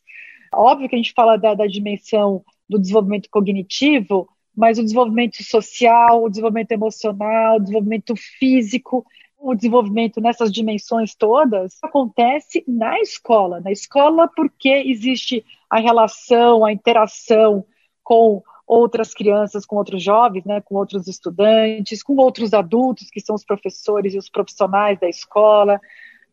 Óbvio 0.53 0.87
que 0.87 0.95
a 0.95 0.97
gente 0.97 1.13
fala 1.13 1.37
da, 1.37 1.53
da 1.53 1.67
dimensão 1.67 2.43
do 2.69 2.79
desenvolvimento 2.79 3.29
cognitivo, 3.29 4.27
mas 4.55 4.77
o 4.77 4.83
desenvolvimento 4.83 5.43
social, 5.43 6.23
o 6.23 6.29
desenvolvimento 6.29 6.71
emocional, 6.71 7.57
o 7.57 7.59
desenvolvimento 7.59 8.15
físico, 8.15 9.05
o 9.43 9.53
desenvolvimento 9.53 10.21
nessas 10.21 10.49
dimensões 10.49 11.13
todas 11.13 11.77
acontece 11.83 12.63
na 12.65 12.97
escola. 13.01 13.59
Na 13.59 13.73
escola, 13.73 14.25
porque 14.33 14.69
existe 14.69 15.45
a 15.69 15.79
relação, 15.79 16.63
a 16.63 16.71
interação 16.71 17.65
com 18.01 18.41
outras 18.65 19.13
crianças, 19.13 19.65
com 19.65 19.75
outros 19.75 20.01
jovens, 20.01 20.45
né, 20.45 20.61
com 20.61 20.75
outros 20.75 21.09
estudantes, 21.09 22.01
com 22.01 22.15
outros 22.15 22.53
adultos, 22.53 23.09
que 23.09 23.19
são 23.19 23.35
os 23.35 23.43
professores 23.43 24.13
e 24.13 24.17
os 24.17 24.29
profissionais 24.29 24.97
da 24.97 25.09
escola, 25.09 25.79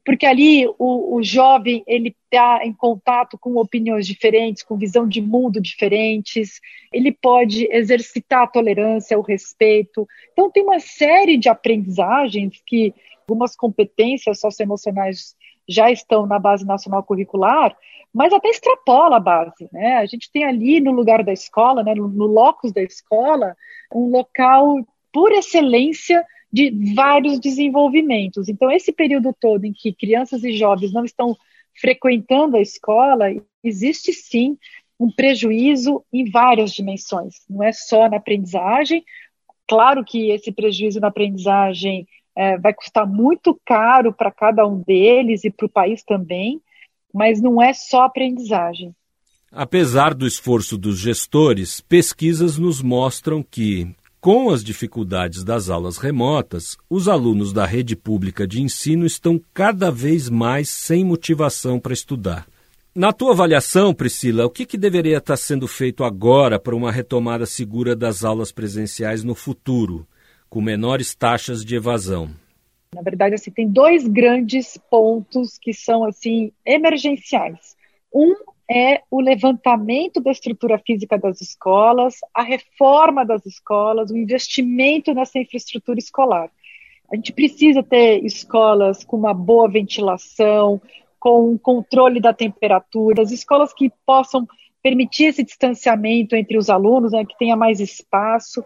porque 0.05 0.25
ali 0.27 0.67
o, 0.79 1.17
o 1.17 1.23
jovem 1.23 1.83
ele 1.87 2.15
está 2.25 2.61
em 2.65 2.73
contato 2.73 3.39
com 3.39 3.57
opiniões 3.57 4.07
diferentes, 4.07 4.63
com 4.63 4.77
visão 4.77 5.07
de 5.07 5.21
mundo 5.21 5.61
diferentes, 5.61 6.61
ele 6.93 7.13
pode 7.13 7.69
exercitar 7.71 8.43
a 8.43 8.47
tolerância, 8.47 9.19
o 9.19 9.23
respeito. 9.23 10.07
Então 10.33 10.51
tem 10.51 10.63
uma 10.63 10.81
série 10.81 11.37
de 11.37 11.49
aprendizagens 11.49 12.63
que 12.67 12.95
algumas 13.29 13.55
competências 13.55 14.41
socioemocionais 14.41 15.37
já 15.69 15.91
estão 15.91 16.27
na 16.27 16.39
base 16.39 16.67
nacional 16.67 17.03
curricular, 17.03 17.77
mas 18.13 18.33
até 18.33 18.49
extrapola 18.49 19.17
a 19.17 19.21
base. 19.21 19.69
Né? 19.73 19.97
A 19.99 20.07
gente 20.07 20.31
tem 20.33 20.45
ali 20.45 20.81
no 20.81 20.91
lugar 20.91 21.23
da 21.23 21.33
escola, 21.33 21.83
né, 21.83 21.95
no, 21.95 22.09
no 22.09 22.27
locus 22.27 22.73
da 22.73 22.83
escola, 22.83 23.55
um 23.95 24.11
local 24.11 24.77
por 25.13 25.31
excelência 25.33 26.25
de 26.53 26.95
vários 26.95 27.39
desenvolvimentos. 27.39 28.49
Então, 28.49 28.71
esse 28.71 28.93
período 28.93 29.35
todo 29.39 29.65
em 29.65 29.73
que 29.73 29.93
crianças 29.93 30.43
e 30.43 30.53
jovens 30.53 30.93
não 30.93 31.05
estão 31.05 31.37
frequentando 31.81 32.57
a 32.57 32.61
escola, 32.61 33.27
existe 33.63 34.13
sim 34.13 34.59
um 34.99 35.11
prejuízo 35.11 36.05
em 36.13 36.29
várias 36.31 36.73
dimensões, 36.73 37.37
não 37.49 37.63
é 37.63 37.73
só 37.73 38.09
na 38.09 38.19
aprendizagem. 38.19 39.03
Claro 39.67 40.05
que 40.05 40.31
esse 40.31 40.53
prejuízo 40.53 41.01
na 41.01 41.09
aprendizagem 41.09 42.07
é, 42.37 42.59
vai 42.59 42.75
custar 42.75 43.07
muito 43.07 43.59
caro 43.65 44.13
para 44.13 44.31
cada 44.31 44.67
um 44.67 44.83
deles 44.83 45.45
e 45.45 45.51
para 45.51 45.67
o 45.67 45.71
país 45.71 46.03
também, 46.03 46.61
mas 47.15 47.41
não 47.41 47.63
é 47.63 47.73
só 47.73 48.03
aprendizagem. 48.03 48.95
Apesar 49.51 50.15
do 50.15 50.27
esforço 50.27 50.77
dos 50.77 50.99
gestores, 50.99 51.81
pesquisas 51.81 52.57
nos 52.59 52.83
mostram 52.83 53.43
que 53.43 53.89
Com 54.21 54.51
as 54.51 54.63
dificuldades 54.63 55.43
das 55.43 55.71
aulas 55.71 55.97
remotas, 55.97 56.77
os 56.91 57.09
alunos 57.09 57.55
da 57.55 57.65
rede 57.65 57.97
pública 57.97 58.47
de 58.47 58.61
ensino 58.61 59.07
estão 59.07 59.41
cada 59.55 59.91
vez 59.91 60.29
mais 60.29 60.69
sem 60.69 61.03
motivação 61.03 61.81
para 61.81 61.95
estudar. 61.95 62.47
Na 62.95 63.15
tua 63.15 63.33
avaliação, 63.33 63.95
Priscila, 63.95 64.45
o 64.45 64.51
que, 64.51 64.67
que 64.67 64.77
deveria 64.77 65.17
estar 65.17 65.39
sendo 65.39 65.67
feito 65.67 66.05
agora 66.05 66.59
para 66.59 66.77
uma 66.77 66.93
retomada 66.93 67.47
segura 67.47 67.97
das 67.97 68.23
aulas 68.23 68.53
presenciais 68.53 69.25
no 69.25 69.35
futuro, 69.35 70.07
com 70.51 70.61
menores 70.61 71.15
taxas 71.15 71.65
de 71.65 71.77
evasão? 71.77 72.29
Na 72.95 73.01
verdade, 73.01 73.37
assim, 73.37 73.51
tem 73.51 73.67
dois 73.67 74.07
grandes 74.07 74.77
pontos 74.91 75.57
que 75.57 75.73
são 75.73 76.05
assim 76.05 76.53
emergenciais. 76.67 77.75
Um 78.15 78.35
é 78.71 79.03
o 79.11 79.21
levantamento 79.21 80.21
da 80.21 80.31
estrutura 80.31 80.79
física 80.79 81.19
das 81.19 81.41
escolas, 81.41 82.15
a 82.33 82.43
reforma 82.43 83.27
das 83.27 83.45
escolas, 83.45 84.13
o 84.13 84.17
investimento 84.17 85.13
nessa 85.13 85.41
infraestrutura 85.41 85.99
escolar. 85.99 86.49
A 87.13 87.17
gente 87.17 87.33
precisa 87.33 87.83
ter 87.83 88.25
escolas 88.25 89.03
com 89.03 89.17
uma 89.17 89.35
boa 89.35 89.69
ventilação, 89.69 90.81
com 91.19 91.59
controle 91.59 92.21
da 92.21 92.33
temperatura, 92.33 93.23
as 93.23 93.33
escolas 93.33 93.75
que 93.75 93.91
possam 94.07 94.47
permitir 94.81 95.25
esse 95.25 95.43
distanciamento 95.43 96.37
entre 96.37 96.57
os 96.57 96.71
alunos, 96.71 97.11
né, 97.11 97.25
que 97.25 97.37
tenha 97.37 97.57
mais 97.57 97.81
espaço. 97.81 98.65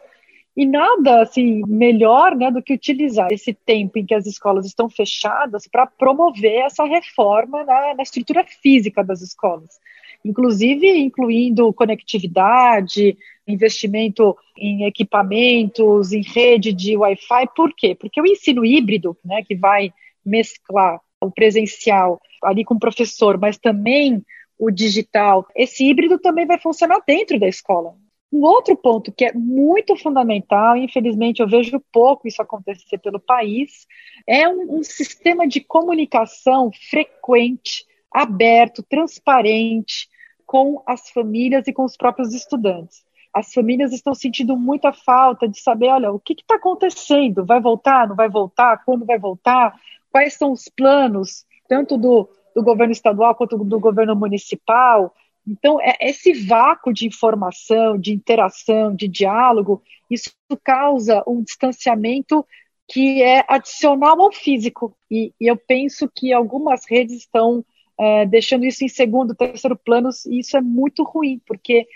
E 0.56 0.64
nada 0.64 1.22
assim 1.22 1.62
melhor 1.66 2.36
né, 2.36 2.50
do 2.50 2.62
que 2.62 2.74
utilizar 2.74 3.32
esse 3.32 3.52
tempo 3.52 3.98
em 3.98 4.06
que 4.06 4.14
as 4.14 4.24
escolas 4.24 4.64
estão 4.64 4.88
fechadas 4.88 5.66
para 5.66 5.86
promover 5.86 6.60
essa 6.60 6.84
reforma 6.84 7.64
na, 7.64 7.94
na, 7.94 8.02
estrutura 8.02 8.44
física 8.44 9.02
das 9.02 9.20
escolas, 9.20 9.80
inclusive 10.24 10.88
incluindo 10.96 11.72
conectividade, 11.72 13.16
investimento 13.48 14.36
em 14.56 14.84
equipamentos, 14.84 16.12
em 16.12 16.22
rede 16.22 16.72
de 16.72 16.96
Wi-Fi. 16.96 17.48
Por 17.56 17.74
quê? 17.74 17.96
Porque 17.96 18.20
o 18.20 18.26
ensino 18.26 18.64
híbrido, 18.64 19.16
né, 19.24 19.42
que 19.42 19.56
vai 19.56 19.92
mesclar 20.24 21.00
o 21.20 21.32
presencial 21.32 22.20
ali 22.42 22.64
com 22.64 22.74
o 22.74 22.78
professor, 22.78 23.38
mas 23.38 23.58
também 23.58 24.22
o 24.56 24.70
digital, 24.70 25.46
esse 25.56 25.84
híbrido 25.84 26.18
também 26.18 26.46
vai 26.46 26.60
funcionar 26.60 27.02
dentro 27.04 27.40
da 27.40 27.48
escola. 27.48 27.94
Um 28.32 28.42
outro 28.42 28.76
ponto 28.76 29.12
que 29.12 29.26
é 29.26 29.32
muito 29.32 29.96
fundamental, 29.96 30.76
infelizmente 30.76 31.40
eu 31.40 31.48
vejo 31.48 31.80
pouco 31.92 32.26
isso 32.26 32.42
acontecer 32.42 32.98
pelo 32.98 33.20
país, 33.20 33.86
é 34.26 34.48
um, 34.48 34.78
um 34.78 34.82
sistema 34.82 35.46
de 35.46 35.60
comunicação 35.60 36.70
frequente, 36.90 37.86
aberto, 38.10 38.82
transparente 38.82 40.08
com 40.46 40.82
as 40.86 41.10
famílias 41.10 41.66
e 41.66 41.72
com 41.72 41.84
os 41.84 41.96
próprios 41.96 42.34
estudantes. 42.34 43.04
As 43.32 43.52
famílias 43.52 43.92
estão 43.92 44.14
sentindo 44.14 44.56
muita 44.56 44.92
falta 44.92 45.48
de 45.48 45.60
saber, 45.60 45.88
olha, 45.88 46.12
o 46.12 46.20
que 46.20 46.34
está 46.34 46.54
acontecendo? 46.54 47.44
Vai 47.44 47.60
voltar? 47.60 48.08
Não 48.08 48.14
vai 48.14 48.28
voltar? 48.28 48.84
Quando 48.84 49.04
vai 49.04 49.18
voltar? 49.18 49.74
Quais 50.10 50.34
são 50.34 50.52
os 50.52 50.68
planos, 50.68 51.44
tanto 51.68 51.96
do, 51.96 52.28
do 52.54 52.62
governo 52.62 52.92
estadual 52.92 53.34
quanto 53.34 53.58
do 53.58 53.80
governo 53.80 54.14
municipal. 54.14 55.12
Então, 55.46 55.80
é, 55.80 55.96
esse 56.00 56.32
vácuo 56.32 56.92
de 56.92 57.06
informação, 57.06 57.98
de 57.98 58.12
interação, 58.12 58.94
de 58.94 59.06
diálogo, 59.06 59.82
isso 60.10 60.30
causa 60.62 61.22
um 61.26 61.42
distanciamento 61.42 62.46
que 62.88 63.22
é 63.22 63.44
adicional 63.48 64.20
ao 64.20 64.32
físico. 64.32 64.96
E, 65.10 65.32
e 65.40 65.46
eu 65.46 65.56
penso 65.56 66.08
que 66.14 66.32
algumas 66.32 66.82
redes 66.88 67.16
estão 67.16 67.64
é, 67.98 68.26
deixando 68.26 68.64
isso 68.64 68.84
em 68.84 68.88
segundo, 68.88 69.34
terceiro 69.34 69.76
plano, 69.76 70.10
e 70.26 70.40
isso 70.40 70.56
é 70.56 70.60
muito 70.60 71.02
ruim, 71.02 71.40
porque 71.46 71.86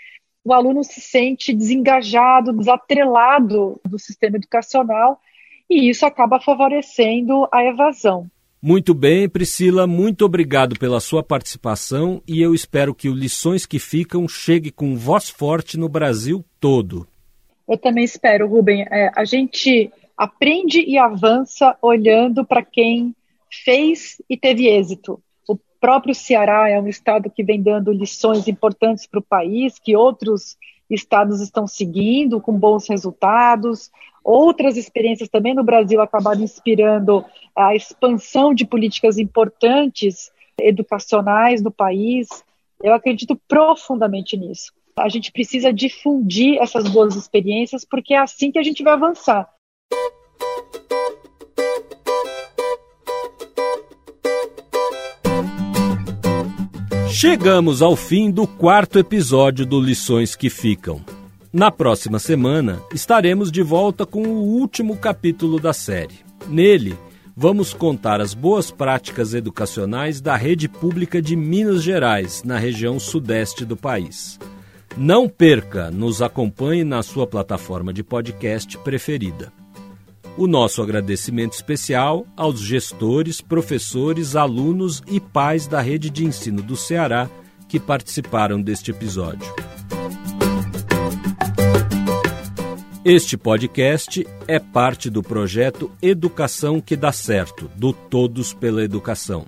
o 0.43 0.53
aluno 0.53 0.83
se 0.83 1.01
sente 1.01 1.53
desengajado, 1.53 2.53
desatrelado 2.53 3.79
do 3.85 3.99
sistema 3.99 4.37
educacional, 4.37 5.19
e 5.69 5.89
isso 5.89 6.05
acaba 6.05 6.39
favorecendo 6.39 7.47
a 7.51 7.63
evasão. 7.63 8.29
Muito 8.61 8.93
bem, 8.93 9.29
Priscila, 9.29 9.87
muito 9.87 10.25
obrigado 10.25 10.77
pela 10.77 10.99
sua 10.99 11.23
participação 11.23 12.21
e 12.27 12.41
eu 12.41 12.53
espero 12.53 12.93
que 12.93 13.07
o 13.07 13.13
Lições 13.13 13.65
que 13.65 13.79
Ficam 13.79 14.27
chegue 14.27 14.69
com 14.69 14.97
voz 14.97 15.29
forte 15.29 15.77
no 15.77 15.87
Brasil 15.87 16.43
todo. 16.59 17.07
Eu 17.65 17.77
também 17.77 18.03
espero, 18.03 18.49
Rubem. 18.49 18.81
É, 18.91 19.11
a 19.15 19.23
gente 19.23 19.89
aprende 20.17 20.81
e 20.81 20.97
avança 20.97 21.77
olhando 21.81 22.43
para 22.43 22.61
quem 22.61 23.15
fez 23.63 24.21
e 24.29 24.35
teve 24.35 24.67
êxito. 24.67 25.21
O 25.47 25.57
próprio 25.79 26.13
Ceará 26.13 26.67
é 26.67 26.77
um 26.77 26.87
estado 26.89 27.29
que 27.29 27.45
vem 27.45 27.61
dando 27.61 27.93
lições 27.93 28.45
importantes 28.49 29.07
para 29.07 29.21
o 29.21 29.23
país, 29.23 29.79
que 29.79 29.95
outros 29.95 30.57
estados 30.89 31.41
estão 31.41 31.67
seguindo 31.67 32.41
com 32.41 32.53
bons 32.53 32.87
resultados. 32.87 33.91
Outras 34.23 34.77
experiências 34.77 35.29
também 35.29 35.53
no 35.53 35.63
Brasil 35.63 36.01
acabaram 36.01 36.41
inspirando 36.41 37.23
a 37.55 37.75
expansão 37.75 38.53
de 38.53 38.65
políticas 38.65 39.17
importantes 39.17 40.31
educacionais 40.59 41.61
no 41.61 41.71
país. 41.71 42.27
Eu 42.81 42.93
acredito 42.93 43.39
profundamente 43.47 44.35
nisso. 44.37 44.73
A 44.97 45.07
gente 45.07 45.31
precisa 45.31 45.71
difundir 45.71 46.61
essas 46.61 46.87
boas 46.89 47.15
experiências 47.15 47.85
porque 47.85 48.13
é 48.13 48.17
assim 48.17 48.51
que 48.51 48.59
a 48.59 48.63
gente 48.63 48.83
vai 48.83 48.93
avançar. 48.93 49.49
Chegamos 57.11 57.81
ao 57.81 57.95
fim 57.95 58.29
do 58.29 58.45
quarto 58.45 58.99
episódio 58.99 59.65
do 59.65 59.81
Lições 59.81 60.35
que 60.35 60.47
Ficam. 60.47 61.01
Na 61.51 61.71
próxima 61.71 62.19
semana, 62.19 62.79
estaremos 62.93 63.51
de 63.51 63.63
volta 63.63 64.05
com 64.05 64.21
o 64.21 64.43
último 64.43 64.95
capítulo 64.95 65.59
da 65.59 65.73
série. 65.73 66.19
Nele, 66.47 66.95
vamos 67.35 67.73
contar 67.73 68.21
as 68.21 68.35
boas 68.35 68.69
práticas 68.69 69.33
educacionais 69.33 70.21
da 70.21 70.35
rede 70.35 70.69
pública 70.69 71.19
de 71.19 71.35
Minas 71.35 71.81
Gerais, 71.81 72.43
na 72.43 72.59
região 72.59 72.99
sudeste 72.99 73.65
do 73.65 73.75
país. 73.75 74.39
Não 74.95 75.27
perca, 75.27 75.89
nos 75.89 76.21
acompanhe 76.21 76.83
na 76.83 77.01
sua 77.01 77.25
plataforma 77.25 77.91
de 77.91 78.03
podcast 78.03 78.77
preferida. 78.77 79.51
O 80.37 80.47
nosso 80.47 80.81
agradecimento 80.81 81.53
especial 81.53 82.25
aos 82.35 82.59
gestores, 82.59 83.41
professores, 83.41 84.35
alunos 84.35 85.01
e 85.07 85.19
pais 85.19 85.67
da 85.67 85.81
rede 85.81 86.09
de 86.09 86.25
ensino 86.25 86.61
do 86.61 86.75
Ceará 86.75 87.29
que 87.67 87.79
participaram 87.79 88.61
deste 88.61 88.91
episódio. 88.91 89.53
Este 93.05 93.37
podcast 93.37 94.27
é 94.47 94.59
parte 94.59 95.09
do 95.09 95.23
projeto 95.23 95.91
Educação 96.01 96.79
que 96.81 96.95
dá 96.95 97.11
certo, 97.11 97.69
do 97.75 97.93
Todos 97.93 98.53
pela 98.53 98.83
Educação. 98.83 99.45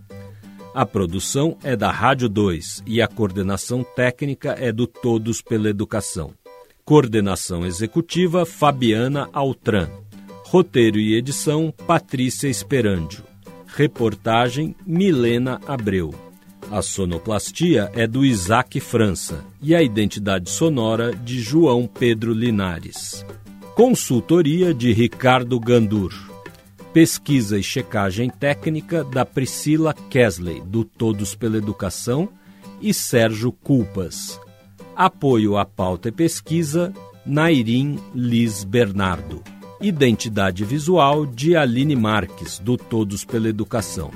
A 0.74 0.86
produção 0.86 1.58
é 1.63 1.76
da 1.76 1.91
Rádio 1.91 2.30
2 2.30 2.84
e 2.88 3.02
a 3.02 3.08
coordenação 3.08 3.84
técnica 3.84 4.56
é 4.58 4.72
do 4.72 4.88
Todos 4.88 5.41
pela 5.41 5.70
Educação. 5.70 6.34
Coordenação 6.86 7.65
executiva 7.65 8.46
Fabiana 8.46 9.30
Altran. 9.34 9.89
Roteiro 10.52 11.00
e 11.00 11.16
edição 11.16 11.74
Patrícia 11.88 12.50
Esperandio. 12.50 13.24
Reportagem 13.68 14.76
Milena 14.86 15.62
Abreu. 15.66 16.14
A 16.70 16.82
sonoplastia 16.82 17.90
é 17.96 18.06
do 18.06 18.26
Isaac 18.26 18.78
França 18.82 19.46
e 19.62 19.74
a 19.74 19.82
identidade 19.82 20.50
sonora 20.50 21.16
de 21.16 21.40
João 21.40 21.88
Pedro 21.88 22.34
Linares. 22.34 23.26
Consultoria 23.76 24.74
de 24.74 24.92
Ricardo 24.92 25.58
Gandur. 25.58 26.14
Pesquisa 26.92 27.58
e 27.58 27.64
checagem 27.64 28.30
técnica 28.30 29.06
da 29.06 29.26
Priscila 29.26 29.94
Kesley, 29.94 30.60
do 30.60 30.84
Todos 30.84 31.34
pela 31.34 31.56
Educação, 31.56 32.28
e 32.82 32.94
Sérgio 32.94 33.54
Culpas. 33.54 34.38
Apoio 34.98 35.56
à 35.56 35.64
pauta 35.64 36.10
e 36.10 36.12
pesquisa, 36.12 36.92
Nairim 37.26 37.98
Liz 38.14 38.66
Bernardo. 38.66 39.42
Identidade 39.82 40.63
Visual 40.63 41.26
de 41.26 41.56
Aline 41.56 41.96
Marques, 41.96 42.60
do 42.60 42.78
Todos 42.78 43.26
pela 43.26 43.50
Educação. 43.50 44.12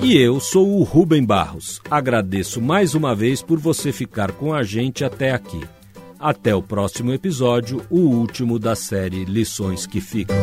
E 0.00 0.16
eu 0.16 0.38
sou 0.38 0.78
o 0.78 0.82
Rubem 0.84 1.24
Barros. 1.24 1.80
Agradeço 1.90 2.62
mais 2.62 2.94
uma 2.94 3.14
vez 3.14 3.42
por 3.42 3.58
você 3.58 3.90
ficar 3.90 4.32
com 4.32 4.54
a 4.54 4.62
gente 4.62 5.04
até 5.04 5.32
aqui. 5.32 5.60
Até 6.18 6.54
o 6.54 6.62
próximo 6.62 7.12
episódio, 7.12 7.84
o 7.90 7.98
último 7.98 8.58
da 8.58 8.76
série 8.76 9.24
Lições 9.24 9.86
que 9.86 10.00
Ficam. 10.00 10.36